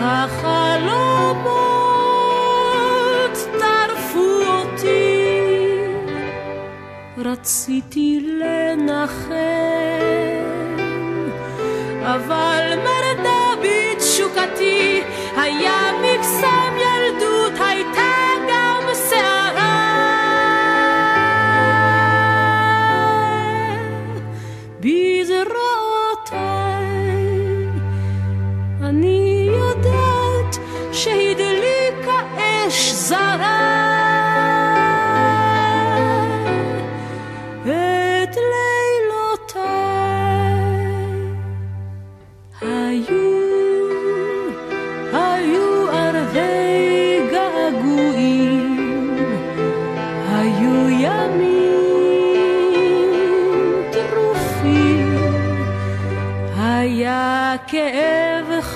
החלומות 0.00 1.46
טרפו 3.58 4.42
אותי, 4.46 5.26
רציתי 7.18 8.20
לנחם, 8.40 9.34
אבל 12.02 12.72
מרדה 12.76 12.95
בתשוקתי, 15.46 15.66
היה 16.02 16.55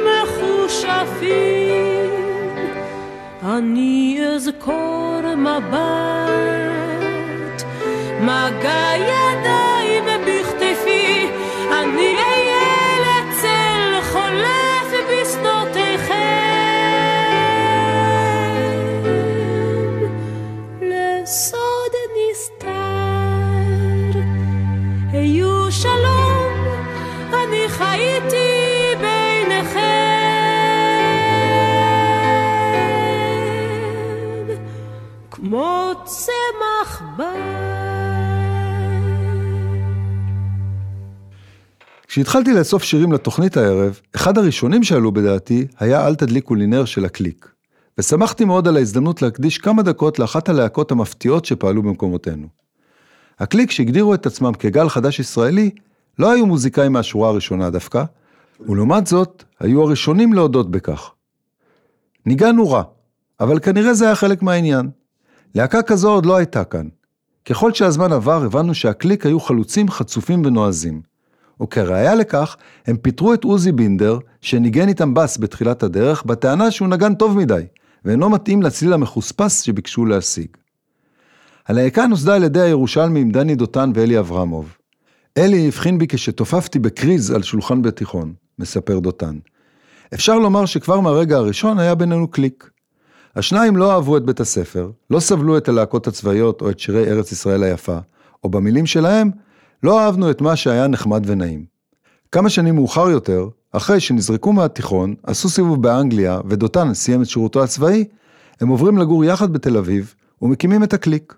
מחושפים. 0.06 1.30
אני 3.42 4.20
אזכור 4.34 5.20
מבט 5.36 5.97
כשהתחלתי 42.18 42.54
לאסוף 42.54 42.82
שירים 42.82 43.12
לתוכנית 43.12 43.56
הערב, 43.56 44.00
אחד 44.16 44.38
הראשונים 44.38 44.84
שעלו 44.84 45.12
בדעתי 45.12 45.66
היה 45.78 46.06
אל 46.06 46.14
תדליקו 46.14 46.54
לי 46.54 46.66
נר 46.66 46.84
של 46.84 47.04
הקליק. 47.04 47.48
ושמחתי 47.98 48.44
מאוד 48.44 48.68
על 48.68 48.76
ההזדמנות 48.76 49.22
להקדיש 49.22 49.58
כמה 49.58 49.82
דקות 49.82 50.18
לאחת 50.18 50.48
הלהקות 50.48 50.92
המפתיעות 50.92 51.44
שפעלו 51.44 51.82
במקומותינו. 51.82 52.46
הקליק 53.38 53.70
שהגדירו 53.70 54.14
את 54.14 54.26
עצמם 54.26 54.52
כגל 54.58 54.88
חדש 54.88 55.20
ישראלי, 55.20 55.70
לא 56.18 56.30
היו 56.32 56.46
מוזיקאים 56.46 56.92
מהשורה 56.92 57.28
הראשונה 57.28 57.70
דווקא, 57.70 58.04
ולעומת 58.68 59.06
זאת, 59.06 59.44
היו 59.60 59.82
הראשונים 59.82 60.32
להודות 60.32 60.70
בכך. 60.70 61.10
ניגענו 62.26 62.70
רע, 62.70 62.82
אבל 63.40 63.58
כנראה 63.58 63.94
זה 63.94 64.04
היה 64.04 64.14
חלק 64.14 64.42
מהעניין. 64.42 64.90
להקה 65.54 65.82
כזו 65.82 66.10
עוד 66.10 66.26
לא 66.26 66.36
הייתה 66.36 66.64
כאן. 66.64 66.88
ככל 67.44 67.72
שהזמן 67.72 68.12
עבר, 68.12 68.44
הבנו 68.44 68.74
שהקליק 68.74 69.26
היו 69.26 69.40
חלוצים, 69.40 69.88
חצופים 69.88 70.42
ונועזים. 70.44 71.17
וכראיה 71.62 72.14
לכך, 72.14 72.56
הם 72.86 72.96
פיטרו 72.96 73.34
את 73.34 73.44
עוזי 73.44 73.72
בינדר, 73.72 74.18
שניגן 74.40 74.88
איתם 74.88 75.14
בס 75.14 75.38
בתחילת 75.38 75.82
הדרך, 75.82 76.24
בטענה 76.24 76.70
שהוא 76.70 76.88
נגן 76.88 77.14
טוב 77.14 77.36
מדי, 77.36 77.62
ואינו 78.04 78.30
מתאים 78.30 78.62
לצליל 78.62 78.92
המחוספס 78.92 79.60
שביקשו 79.60 80.04
להשיג. 80.04 80.48
הלהקה 81.68 82.06
נוסדה 82.06 82.34
על 82.34 82.44
ידי 82.44 82.60
הירושלמים 82.60 83.30
דני 83.30 83.54
דותן 83.54 83.92
ואלי 83.94 84.18
אברמוב. 84.18 84.76
אלי 85.38 85.68
הבחין 85.68 85.98
בי 85.98 86.06
כשתופפתי 86.08 86.78
בקריז 86.78 87.30
על 87.30 87.42
שולחן 87.42 87.82
בתיכון, 87.82 88.32
מספר 88.58 88.98
דותן. 88.98 89.38
אפשר 90.14 90.38
לומר 90.38 90.66
שכבר 90.66 91.00
מהרגע 91.00 91.36
הראשון 91.36 91.78
היה 91.78 91.94
בינינו 91.94 92.28
קליק. 92.28 92.70
השניים 93.36 93.76
לא 93.76 93.92
אהבו 93.92 94.16
את 94.16 94.24
בית 94.24 94.40
הספר, 94.40 94.90
לא 95.10 95.20
סבלו 95.20 95.56
את 95.56 95.68
הלהקות 95.68 96.06
הצבאיות 96.06 96.60
או 96.60 96.70
את 96.70 96.78
שירי 96.78 97.10
ארץ 97.10 97.32
ישראל 97.32 97.62
היפה, 97.62 97.98
או 98.44 98.48
במילים 98.48 98.86
שלהם, 98.86 99.30
לא 99.82 100.00
אהבנו 100.00 100.30
את 100.30 100.40
מה 100.40 100.56
שהיה 100.56 100.86
נחמד 100.86 101.22
ונעים. 101.26 101.64
כמה 102.32 102.50
שנים 102.50 102.74
מאוחר 102.74 103.10
יותר, 103.10 103.48
אחרי 103.72 104.00
שנזרקו 104.00 104.52
מהתיכון, 104.52 105.14
עשו 105.22 105.48
סיבוב 105.48 105.82
באנגליה 105.82 106.40
ודותן 106.48 106.94
סיים 106.94 107.22
את 107.22 107.26
שירותו 107.26 107.62
הצבאי, 107.62 108.04
הם 108.60 108.68
עוברים 108.68 108.98
לגור 108.98 109.24
יחד 109.24 109.52
בתל 109.52 109.76
אביב 109.76 110.14
ומקימים 110.42 110.82
את 110.82 110.92
הקליק. 110.92 111.34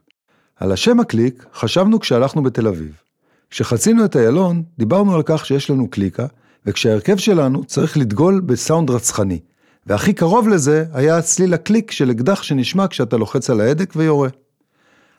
על 0.57 0.73
השם 0.73 1.01
הקליק 1.01 1.47
חשבנו 1.55 2.01
כשהלכנו 2.01 2.43
בתל 2.43 2.69
אביב. 2.69 3.01
כשחצינו 3.51 4.05
את 4.05 4.17
איילון, 4.17 4.63
דיברנו 4.79 5.15
על 5.15 5.23
כך 5.25 5.47
שיש 5.47 5.71
לנו 5.71 5.91
קליקה, 5.91 6.27
וכשההרכב 6.67 7.17
שלנו 7.17 7.65
צריך 7.65 7.97
לדגול 7.97 8.41
בסאונד 8.41 8.91
רצחני. 8.91 9.39
והכי 9.87 10.13
קרוב 10.13 10.49
לזה 10.49 10.85
היה 10.93 11.23
צליל 11.23 11.55
הקליק 11.55 11.91
של 11.91 12.11
אקדח 12.11 12.43
שנשמע 12.43 12.89
כשאתה 12.89 13.17
לוחץ 13.17 13.51
על 13.51 13.61
ההדק 13.61 13.93
ויורה. 13.97 14.29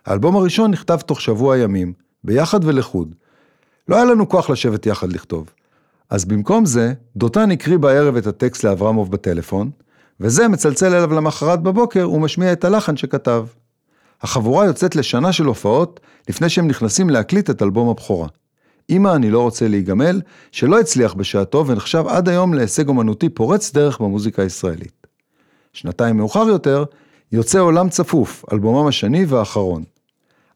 האלבום 0.06 0.36
הראשון 0.36 0.72
נכתב 0.72 0.98
תוך 0.98 1.22
שבוע 1.22 1.58
ימים, 1.58 1.94
ביחד 2.24 2.60
ולחוד. 2.64 3.16
לא 3.88 3.96
היה 3.96 4.06
לנו 4.06 4.30
כוח 4.30 4.50
לשבת 4.50 4.86
יחד 4.86 5.14
לכתוב. 5.14 5.50
אז 6.10 6.26
במקום 6.26 6.66
זה, 6.66 6.94
דותן 7.16 7.52
הקריא 7.52 7.78
בערב 7.78 8.16
את 8.16 8.28
הטקסט 8.28 8.64
לאברמוב 8.64 9.12
בטלפון, 9.12 9.72
וזה 10.20 10.48
מצלצל 10.48 10.94
אליו 10.96 11.14
למחרת 11.14 11.64
בבוקר 11.64 12.12
ומשמיע 12.12 12.54
את 12.54 12.66
הלחן 12.66 12.98
שכתב. 12.98 13.46
החבורה 14.22 14.66
יוצאת 14.66 14.96
לשנה 14.96 15.34
של 15.34 15.46
הופעות 15.46 16.00
לפני 16.30 16.50
שהם 16.50 16.68
נכנסים 16.68 17.10
להקליט 17.10 17.50
את 17.50 17.62
אלבום 17.62 17.90
הבכורה. 17.90 18.28
אמא 18.90 19.16
אני 19.16 19.32
לא 19.32 19.42
רוצה 19.42 19.68
להיגמל, 19.68 20.22
שלא 20.52 20.80
הצליח 20.80 21.14
בשעתו 21.14 21.68
ונחשב 21.68 22.04
עד 22.08 22.30
היום 22.30 22.54
להישג 22.54 22.88
אומנותי 22.88 23.30
פורץ 23.30 23.74
דרך 23.74 24.00
במוזיקה 24.00 24.42
הישראלית. 24.42 25.08
שנתיים 25.74 26.18
מאוחר 26.18 26.48
יותר, 26.48 26.84
יוצא 27.32 27.60
עולם 27.60 27.90
צפוף, 27.90 28.46
אלבומם 28.54 28.88
השני 28.88 29.26
והאחרון. 29.26 29.84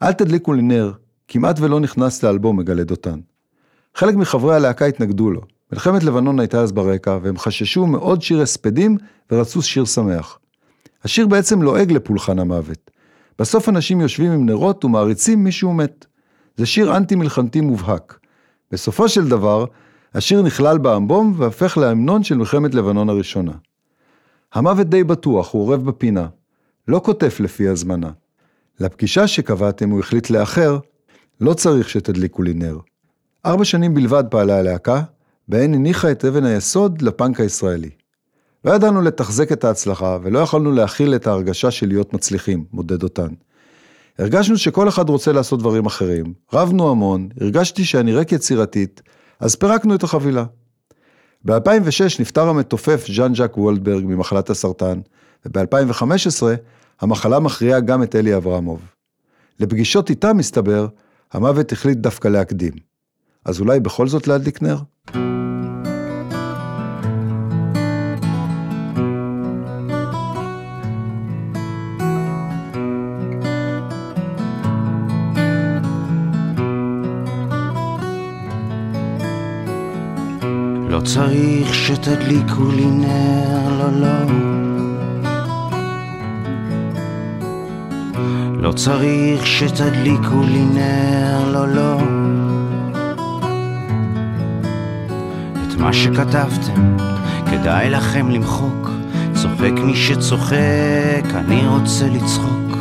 אל 0.04 0.14
תדליקו 0.14 0.54
לי 0.54 0.62
נר, 0.62 0.92
כמעט 1.28 1.60
ולא 1.60 1.80
נכנס 1.80 2.24
לאלבום 2.24 2.58
מגלה 2.58 2.84
דותן. 2.84 3.20
חלק 3.96 4.16
מחברי 4.16 4.56
הלהקה 4.56 4.86
התנגדו 4.86 5.32
לו. 5.32 5.42
מלחמת 5.74 6.04
לבנון 6.04 6.40
הייתה 6.40 6.62
אז 6.62 6.72
ברקע, 6.72 7.18
והם 7.22 7.38
חששו 7.38 7.88
מעוד 7.88 8.22
שיר 8.22 8.42
הספדים 8.42 8.98
ורצו 9.32 9.62
שיר 9.62 9.86
שמח. 9.86 10.40
השיר 11.04 11.28
בעצם 11.28 11.62
לועג 11.62 11.92
לפולחן 11.92 12.40
המוות. 12.40 12.92
בסוף 13.40 13.70
אנשים 13.70 14.02
יושבים 14.02 14.32
עם 14.32 14.46
נרות 14.46 14.86
ומעריצים 14.86 15.44
מישהו 15.44 15.74
מת. 15.74 16.06
זה 16.58 16.66
שיר 16.66 16.98
אנטי 16.98 17.16
מלחמתי 17.16 17.62
מובהק. 17.62 18.20
בסופו 18.72 19.10
של 19.10 19.28
דבר, 19.28 19.66
השיר 20.14 20.42
נכלל 20.42 20.78
באמבום 20.78 21.34
והפך 21.38 21.78
להמנון 21.78 22.24
של 22.24 22.38
מלחמת 22.38 22.76
לבנון 22.76 23.10
הראשונה. 23.10 23.52
המוות 24.54 24.90
די 24.90 25.04
בטוח, 25.04 25.54
הוא 25.54 25.62
אורב 25.62 25.86
בפינה. 25.86 26.28
לא 26.88 27.02
כותף 27.04 27.40
לפי 27.40 27.68
הזמנה. 27.68 28.12
לפגישה 28.80 29.28
שקבעתם 29.28 29.90
הוא 29.90 30.00
החליט 30.00 30.30
לאחר, 30.30 30.80
לא 31.42 31.54
צריך 31.54 31.90
שתדליקו 31.90 32.44
לי 32.44 32.54
נר. 32.54 32.78
ארבע 33.46 33.66
שנים 33.66 33.94
בלבד 33.94 34.24
פעלה 34.30 34.58
הלהקה, 34.58 35.02
בהן 35.48 35.74
הניחה 35.74 36.12
את 36.12 36.26
אבן 36.26 36.46
היסוד 36.46 37.02
לפאנק 37.02 37.40
הישראלי. 37.40 37.90
לא 38.66 38.72
ידענו 38.72 39.02
לתחזק 39.02 39.52
את 39.52 39.64
ההצלחה, 39.64 40.18
ולא 40.24 40.40
יכולנו 40.40 40.72
להכיל 40.72 41.16
את 41.16 41.28
ההרגשה 41.28 41.72
של 41.72 41.88
להיות 41.88 42.14
מצליחים, 42.14 42.66
מודד 42.72 43.04
אותן. 43.04 43.28
הרגשנו 44.20 44.58
שכל 44.58 44.90
אחד 44.90 45.10
רוצה 45.10 45.32
לעשות 45.32 45.60
דברים 45.60 45.86
אחרים, 45.86 46.34
רבנו 46.54 46.92
המון, 46.92 47.30
הרגשתי 47.42 47.86
שאני 47.86 48.14
ריק 48.14 48.32
יצירתית, 48.32 49.02
אז 49.40 49.56
פירקנו 49.56 49.96
את 49.96 50.04
החבילה. 50.04 50.46
ב-2006 51.46 52.20
נפטר 52.20 52.50
המתופף 52.50 53.06
ז'אן 53.10 53.36
ז'אק 53.36 53.58
וולדברג 53.58 54.04
ממחלת 54.06 54.50
הסרטן, 54.50 55.00
וב-2015 55.46 56.44
המחלה 57.02 57.40
מכריעה 57.40 57.80
גם 57.80 58.04
את 58.04 58.16
אלי 58.16 58.36
אברמוב. 58.36 58.82
לפגישות 59.60 60.10
איתה, 60.10 60.34
מסתבר, 60.34 60.88
המוות 61.36 61.72
החליט 61.72 61.98
דווקא 61.98 62.28
להקדים. 62.28 62.74
אז 63.46 63.60
אולי 63.60 63.80
בכל 63.80 64.08
זאת 64.08 64.28
להדליק 64.28 64.62
נר? 64.62 64.78
לא 80.90 81.02
צריך 81.04 81.74
שתדליקו 81.74 82.72
לי 82.76 82.86
נר, 82.86 83.80
לא, 83.80 84.02
לא. 84.02 84.65
צריך 88.76 89.48
שתדליקו 89.48 90.44
לי 90.44 90.66
נר, 90.66 91.52
לא, 91.54 91.68
לא. 91.68 92.00
את 95.68 95.80
מה 95.80 95.94
שכתבתם 95.94 96.98
כדאי 97.52 97.90
לכם 97.90 98.30
למחוק. 98.30 98.90
צוחק 99.34 99.72
מי 99.84 99.96
שצוחק, 99.96 101.26
אני 101.36 101.68
רוצה 101.68 102.08
לצחוק. 102.08 102.78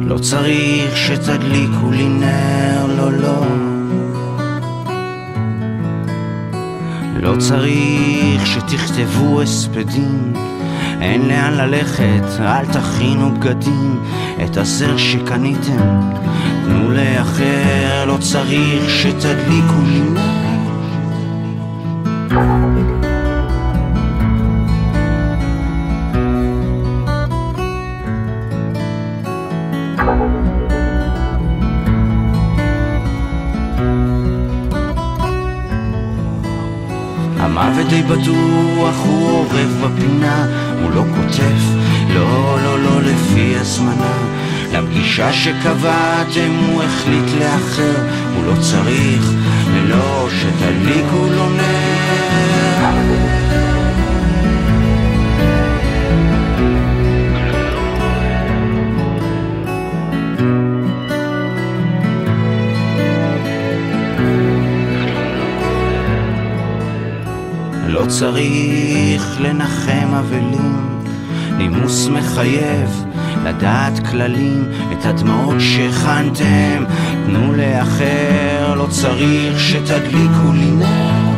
לא 0.00 0.18
צריך 0.18 0.96
שתדליקו 0.96 1.90
לי 1.90 2.08
נר, 2.08 2.86
לא, 2.96 3.12
לא. 3.12 3.44
לא 7.22 7.36
צריך 7.38 8.46
שתכתבו 8.46 9.42
הספדים, 9.42 10.32
אין 11.00 11.28
לאן 11.28 11.52
ללכת, 11.52 12.40
אל 12.40 12.66
תכינו 12.66 13.30
בגדים, 13.34 14.02
את 14.54 14.58
הזר 14.58 14.96
שקניתם, 14.96 16.00
תנו 16.64 16.90
לאחר, 16.90 18.04
לא 18.06 18.16
צריך 18.20 18.90
שתדליקו. 18.90 19.80
המוות 37.38 37.86
די 37.88 38.02
בטוח, 38.02 38.94
הוא 39.04 39.30
אורב 39.30 39.84
בפינה, 39.84 40.46
הוא 40.82 40.90
לא 40.90 41.02
כותב, 41.16 41.58
לא, 42.14 42.58
לא, 42.62 42.78
לא 42.78 43.02
לפי 43.02 43.56
הזמנה. 43.56 44.33
לפגישה 44.74 45.32
שקבעתם 45.32 46.50
הוא 46.66 46.82
החליט 46.82 47.30
לאחר, 47.40 48.06
הוא 48.34 48.44
לא 48.46 48.52
צריך, 48.60 49.30
ולא 49.74 50.28
שתדליקו 50.30 51.26
לו 51.36 51.48
נר. 51.48 51.94
לא 67.86 68.06
צריך 68.06 69.40
לנחם 69.40 70.14
אבלים, 70.14 71.00
נימוס 71.56 72.08
מחייב, 72.08 73.04
לדעת 73.44 74.06
כללים, 74.10 74.64
את 74.92 75.06
הדמעות 75.06 75.56
שהכנתם, 75.58 76.84
תנו 77.26 77.52
לאחר, 77.52 78.74
לא 78.76 78.86
צריך 78.90 79.60
שתדליקו 79.60 80.52
לי 80.52 80.70
נר. 80.70 81.34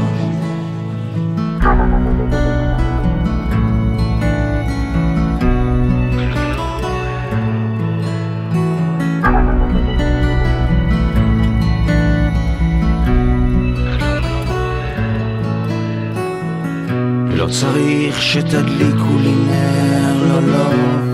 לא 17.36 17.46
צריך 17.46 18.22
שתדליקו 18.22 19.18
לי 19.22 19.34
נר, 19.34 20.22
לא, 20.28 20.42
לא. 20.42 21.05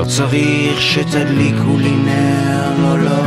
לא 0.00 0.04
צריך 0.04 0.80
שתדליקו 0.82 1.78
לי 1.78 1.90
נר, 1.90 2.72
לא, 2.82 2.98
לא. 2.98 3.22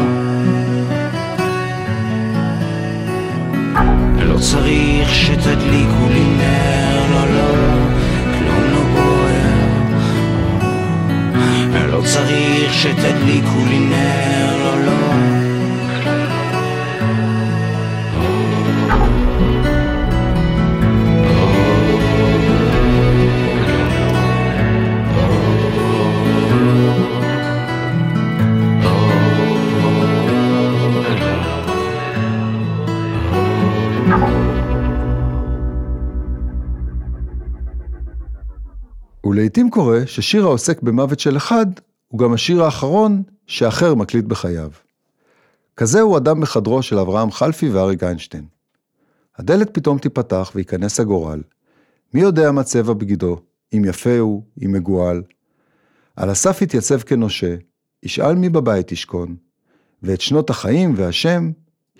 לא 4.19 4.37
צריך 4.37 5.13
שתדליקו 5.13 6.07
לי 6.13 6.23
נר, 6.37 7.01
לא, 7.11 7.25
לא. 7.35 7.53
כלום 8.37 8.63
לא 8.71 8.83
בוער. 8.93 9.87
לא 11.87 12.01
צריך 12.05 12.73
שתדליקו 12.73 13.65
לי 13.69 13.79
נר, 13.79 14.57
לא, 14.57 14.85
לא. 14.85 15.42
ולעיתים 39.43 39.69
קורה 39.69 40.07
ששיר 40.07 40.43
העוסק 40.43 40.81
במוות 40.81 41.19
של 41.19 41.37
אחד, 41.37 41.65
הוא 42.07 42.19
גם 42.19 42.33
השיר 42.33 42.63
האחרון 42.63 43.23
שאחר 43.47 43.95
מקליט 43.95 44.25
בחייו. 44.25 44.69
כזה 45.77 46.01
הוא 46.01 46.17
אדם 46.17 46.41
בחדרו 46.41 46.81
של 46.81 46.99
אברהם 46.99 47.31
חלפי 47.31 47.69
ואריק 47.69 48.03
איינשטיין. 48.03 48.45
הדלת 49.37 49.73
פתאום 49.73 49.97
תיפתח 49.97 50.51
וייכנס 50.55 50.99
הגורל. 50.99 51.41
מי 52.13 52.21
יודע 52.21 52.51
מה 52.51 52.63
צבע 52.63 52.93
בגידו, 52.93 53.37
אם 53.73 53.85
יפה 53.85 54.19
הוא, 54.19 54.43
אם 54.65 54.71
מגועל. 54.71 55.23
על 56.15 56.29
הסף 56.29 56.61
יתייצב 56.61 56.99
כנושה, 56.99 57.55
ישאל 58.03 58.35
מי 58.35 58.49
בבית 58.49 58.91
ישכון, 58.91 59.35
ואת 60.03 60.21
שנות 60.21 60.49
החיים 60.49 60.93
והשם, 60.95 61.51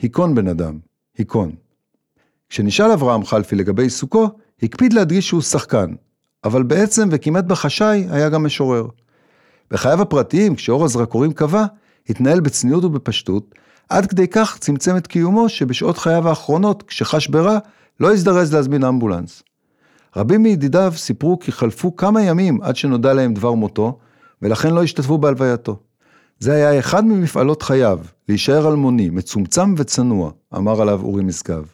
היכון 0.01 0.35
בן 0.35 0.47
אדם, 0.47 0.79
היכון. 1.17 1.55
כשנשאל 2.49 2.91
אברהם 2.91 3.25
חלפי 3.25 3.55
לגבי 3.55 3.83
עיסוקו, 3.83 4.29
הקפיד 4.63 4.93
להדגיש 4.93 5.27
שהוא 5.27 5.41
שחקן, 5.41 5.93
אבל 6.43 6.63
בעצם 6.63 7.09
וכמעט 7.11 7.45
בחשאי 7.45 8.07
היה 8.09 8.29
גם 8.29 8.45
משורר. 8.45 8.87
בחייו 9.71 10.01
הפרטיים, 10.01 10.55
כשאור 10.55 10.85
הזרקורים 10.85 11.33
קבע, 11.33 11.65
התנהל 12.09 12.39
בצניעות 12.39 12.83
ובפשטות, 12.83 13.55
עד 13.89 14.05
כדי 14.05 14.27
כך 14.27 14.57
צמצם 14.59 14.97
את 14.97 15.07
קיומו 15.07 15.49
שבשעות 15.49 15.97
חייו 15.97 16.29
האחרונות, 16.29 16.83
כשחש 16.83 17.27
ברע, 17.27 17.57
לא 17.99 18.13
הזדרז 18.13 18.53
להזמין 18.53 18.83
אמבולנס. 18.83 19.43
רבים 20.15 20.43
מידידיו 20.43 20.93
סיפרו 20.95 21.39
כי 21.39 21.51
חלפו 21.51 21.95
כמה 21.95 22.21
ימים 22.21 22.61
עד 22.61 22.75
שנודע 22.75 23.13
להם 23.13 23.33
דבר 23.33 23.53
מותו, 23.53 23.99
ולכן 24.41 24.73
לא 24.73 24.83
השתתפו 24.83 25.17
בהלווייתו. 25.17 25.79
זה 26.39 26.53
היה 26.53 26.79
אחד 26.79 27.05
ממפעלות 27.05 27.61
חייו, 27.61 27.99
להישאר 28.29 28.69
אלמוני, 28.69 29.09
מצומצם 29.09 29.75
וצנוע, 29.77 30.31
אמר 30.55 30.81
עליו 30.81 31.01
אורי 31.03 31.23
משגב. 31.23 31.73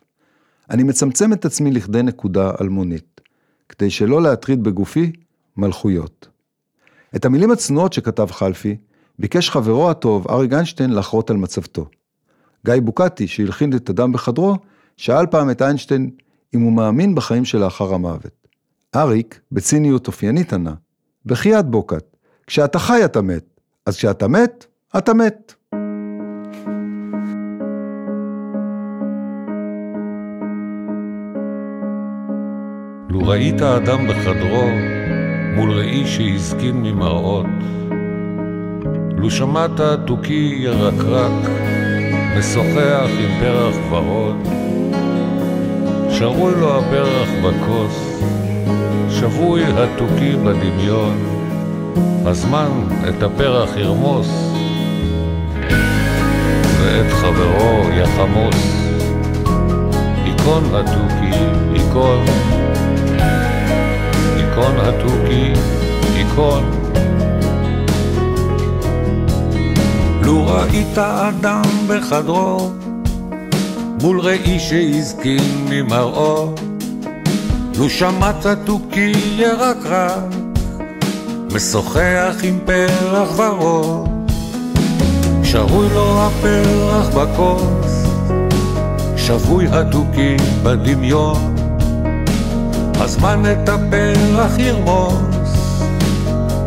אני 0.69 0.83
מצמצם 0.83 1.33
את 1.33 1.45
עצמי 1.45 1.71
לכדי 1.71 2.03
נקודה 2.03 2.51
אלמונית, 2.61 3.05
כדי 3.69 3.89
שלא 3.89 4.21
להטריד 4.21 4.63
בגופי 4.63 5.11
מלכויות. 5.57 6.27
את 7.15 7.25
המילים 7.25 7.51
הצנועות 7.51 7.93
שכתב 7.93 8.27
חלפי, 8.31 8.77
ביקש 9.19 9.49
חברו 9.49 9.89
הטוב 9.89 10.27
אריק 10.31 10.53
איינשטיין 10.53 10.93
לחרות 10.93 11.29
על 11.29 11.37
מצבתו. 11.37 11.85
גיא 12.65 12.73
בוקטי, 12.83 13.27
שהלחין 13.27 13.75
את 13.75 13.89
אדם 13.89 14.11
בחדרו, 14.11 14.55
שאל 14.97 15.25
פעם 15.25 15.49
את 15.49 15.61
איינשטיין 15.61 16.09
אם 16.53 16.61
הוא 16.61 16.73
מאמין 16.73 17.15
בחיים 17.15 17.45
שלאחר 17.45 17.93
המוות. 17.93 18.47
אריק, 18.95 19.39
בציניות 19.51 20.07
אופיינית 20.07 20.53
ענה, 20.53 20.73
בחייאת 21.25 21.65
בוקט, 21.65 22.15
כשאתה 22.47 22.79
חי 22.79 23.05
אתה 23.05 23.21
מת, 23.21 23.59
אז 23.85 23.97
כשאתה 23.97 24.27
מת, 24.27 24.65
אתה 24.97 25.13
מת. 25.13 25.53
לו 33.09 33.27
ראית 33.27 33.61
אדם 33.61 34.07
בחדרו, 34.07 34.69
מול 35.55 35.71
ראי 35.71 36.07
שהזקין 36.07 36.83
ממראות, 36.83 37.45
לו 39.17 39.31
שמעת 39.31 39.81
תוכי 40.05 40.55
ירקרק, 40.59 41.49
משוחח 42.37 43.09
עם 43.19 43.39
פרח 43.39 43.75
ורוד, 43.89 44.35
שרוי 46.09 46.53
לו 46.59 46.77
הפרח 46.77 47.29
בכוס, 47.43 48.21
שבוי 49.09 49.63
התוכי 49.63 50.35
בדמיון, 50.35 51.17
הזמן 52.25 52.69
את 53.09 53.23
הפרח 53.23 53.77
ירמוס, 53.77 54.53
ואת 56.81 57.11
חברו 57.11 57.89
יחמוס. 57.89 58.89
היכון 60.25 60.63
התוכי, 60.75 61.39
היכון, 61.73 62.48
היכון 64.59 64.79
התוכי, 64.79 65.53
היכון. 66.15 66.71
לו 70.21 70.47
ראית 70.47 70.97
אדם 70.97 71.61
בחדרו, 71.87 72.71
מול 74.01 74.19
ראי 74.19 74.59
שהזקין 74.59 75.65
ממראו, 75.69 76.53
לו 77.77 77.89
שמעת 77.89 78.45
תוכי 78.65 79.11
ירקרק, 79.37 80.23
משוחח 81.55 82.35
עם 82.43 82.59
פרח 82.65 83.39
ורוד, 83.39 84.09
שרוי 85.43 85.87
לו 85.93 86.21
הפרח 86.21 87.07
בכוס, 87.15 88.07
שבוי 89.17 89.67
התוכי 89.67 90.35
בדמיון, 90.63 91.58
הזמן 93.01 93.43
את 93.51 93.69
הפרח 93.69 94.59
ירמוס, 94.59 95.81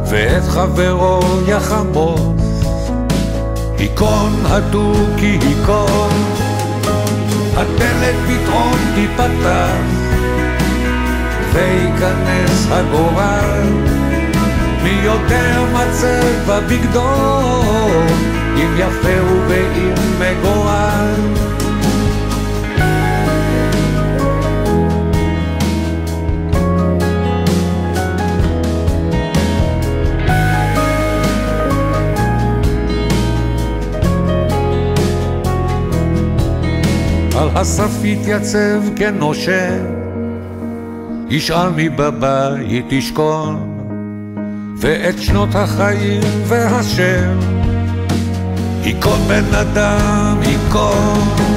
ואת 0.06 0.42
חברו 0.48 1.20
יחמוס. 1.48 2.64
היכון 3.78 4.32
התוכי 4.46 5.38
היכון, 5.40 6.10
הדלת 7.56 8.14
פתאום 8.26 8.76
תיפתח, 8.94 9.76
וייכנס 11.52 12.66
הגורל, 12.70 13.68
מי 14.82 15.00
יודע 15.04 15.64
מה 15.72 15.84
צבע 15.92 16.60
בגדו, 16.60 17.62
אם 18.56 18.74
יפה 18.76 19.22
ואם 19.48 19.94
מגורל. 20.18 21.51
על 37.42 37.48
הסף 37.54 38.04
יתייצב 38.04 38.80
כנושה, 38.96 39.78
ישאל 41.28 41.70
מי 41.70 41.88
בבית 41.88 42.92
ישכון, 42.92 43.78
ואת 44.80 45.18
שנות 45.18 45.54
החיים 45.54 46.20
והשם, 46.46 47.38
היכון 48.82 49.20
בן 49.28 49.54
אדם, 49.54 50.36
היכון. 50.40 51.51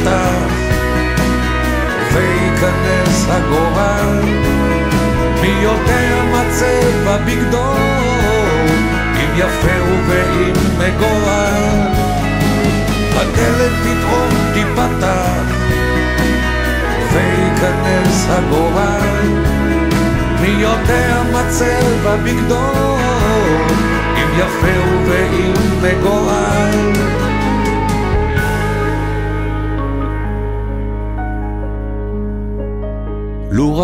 תיפתח 0.00 0.54
וייכנס 2.12 3.26
הגורל. 3.28 4.20
מי 5.40 5.62
יודע 5.62 6.22
מה 6.32 6.42
צבע 6.50 7.16
בגדו 7.16 7.74
אם 9.16 9.30
יפה 9.36 9.82
ואם 10.06 10.52
מגורל 10.78 11.88
הדלת 13.14 13.72
פתאום 13.82 14.28
תיפתח 14.54 15.54
וייכנס 17.12 18.26
הגורל. 18.30 19.28
מי 20.40 20.62
יודע 20.62 21.22
מה 21.32 21.42
צבע 21.48 22.16
בגדו 22.16 22.96
אם 24.16 24.38
יפה 24.38 24.80
ואם 25.06 25.52
מגורל 25.82 26.79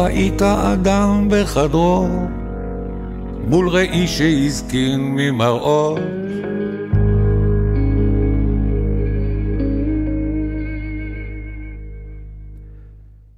ראית 0.06 0.42
אדם 0.42 1.28
בחדרו 1.30 2.06
מול 3.48 3.68
ראי 3.68 4.06
שהזקין 4.06 5.00
ממראות 5.00 5.98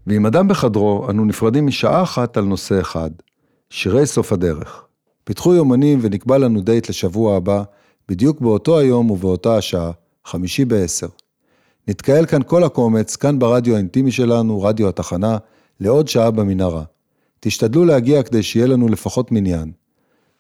ועם 0.07 0.27
אדם 0.27 0.49
בחדרו, 0.49 1.07
אנו 1.11 1.25
נפרדים 1.25 1.67
משעה 1.67 2.03
אחת 2.03 2.37
על 2.37 2.45
נושא 2.45 2.81
אחד, 2.81 3.11
שירי 3.71 4.07
סוף 4.07 4.33
הדרך. 4.33 4.85
פיתחו 5.25 5.55
יומנים 5.55 5.99
ונקבע 6.03 6.39
לנו 6.39 6.61
דייט 6.61 6.89
לשבוע 6.89 7.37
הבא, 7.37 7.63
בדיוק 8.09 8.41
באותו 8.41 8.79
היום 8.79 9.11
ובאותה 9.11 9.57
השעה, 9.57 9.91
חמישי 10.25 10.65
בעשר. 10.65 11.09
נתקהל 11.89 12.27
כאן 12.27 12.43
כל 12.47 12.65
הקומץ, 12.65 13.17
כאן 13.17 13.39
ברדיו 13.39 13.75
האינטימי 13.75 14.11
שלנו, 14.11 14.63
רדיו 14.63 14.89
התחנה, 14.89 15.39
לעוד 15.81 16.09
שעה 16.09 16.31
במנהרה. 16.31 16.85
תשתדלו 17.41 17.85
להגיע 17.85 18.23
כדי 18.23 18.43
שיהיה 18.43 18.67
לנו 18.67 18.89
לפחות 18.89 19.33
מניין. 19.33 19.73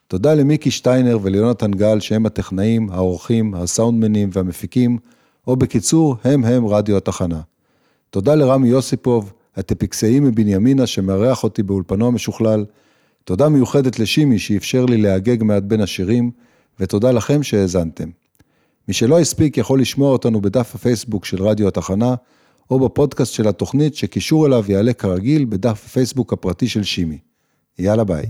תודה 0.06 0.34
למיקי 0.34 0.70
שטיינר 0.70 1.18
וליונתן 1.22 1.70
גל 1.70 2.00
שהם 2.00 2.26
הטכנאים, 2.26 2.90
העורכים, 2.90 3.54
הסאונדמנים 3.54 4.30
והמפיקים, 4.32 4.98
או 5.46 5.56
בקיצור, 5.56 6.16
הם 6.24 6.44
הם 6.44 6.66
רדיו 6.66 6.96
התחנה. 6.96 7.40
תודה 8.10 8.34
לרמי 8.34 8.68
יוסיפוב, 8.68 9.32
הטפיקסאי 9.56 10.20
מבנימינה 10.20 10.86
שמארח 10.86 11.44
אותי 11.44 11.62
באולפנו 11.62 12.06
המשוכלל. 12.06 12.64
תודה 13.24 13.48
מיוחדת 13.48 13.98
לשימי 13.98 14.38
שאפשר 14.38 14.84
לי 14.84 14.96
להגג 14.96 15.42
מעט 15.42 15.62
בין 15.62 15.80
השירים, 15.80 16.30
ותודה 16.80 17.12
לכם 17.12 17.42
שהאזנתם. 17.42 18.08
מי 18.88 18.94
שלא 18.94 19.20
הספיק 19.20 19.56
יכול 19.56 19.80
לשמוע 19.80 20.12
אותנו 20.12 20.40
בדף 20.40 20.74
הפייסבוק 20.74 21.24
של 21.24 21.42
רדיו 21.42 21.68
התחנה, 21.68 22.14
או 22.70 22.80
בפודקאסט 22.80 23.32
של 23.32 23.48
התוכנית 23.48 23.94
שקישור 23.94 24.46
אליו 24.46 24.64
יעלה 24.68 24.92
כרגיל 24.92 25.44
בדף 25.44 25.82
הפייסבוק 25.86 26.32
הפרטי 26.32 26.68
של 26.68 26.82
שימי. 26.82 27.18
יאללה 27.78 28.04
ביי. 28.04 28.26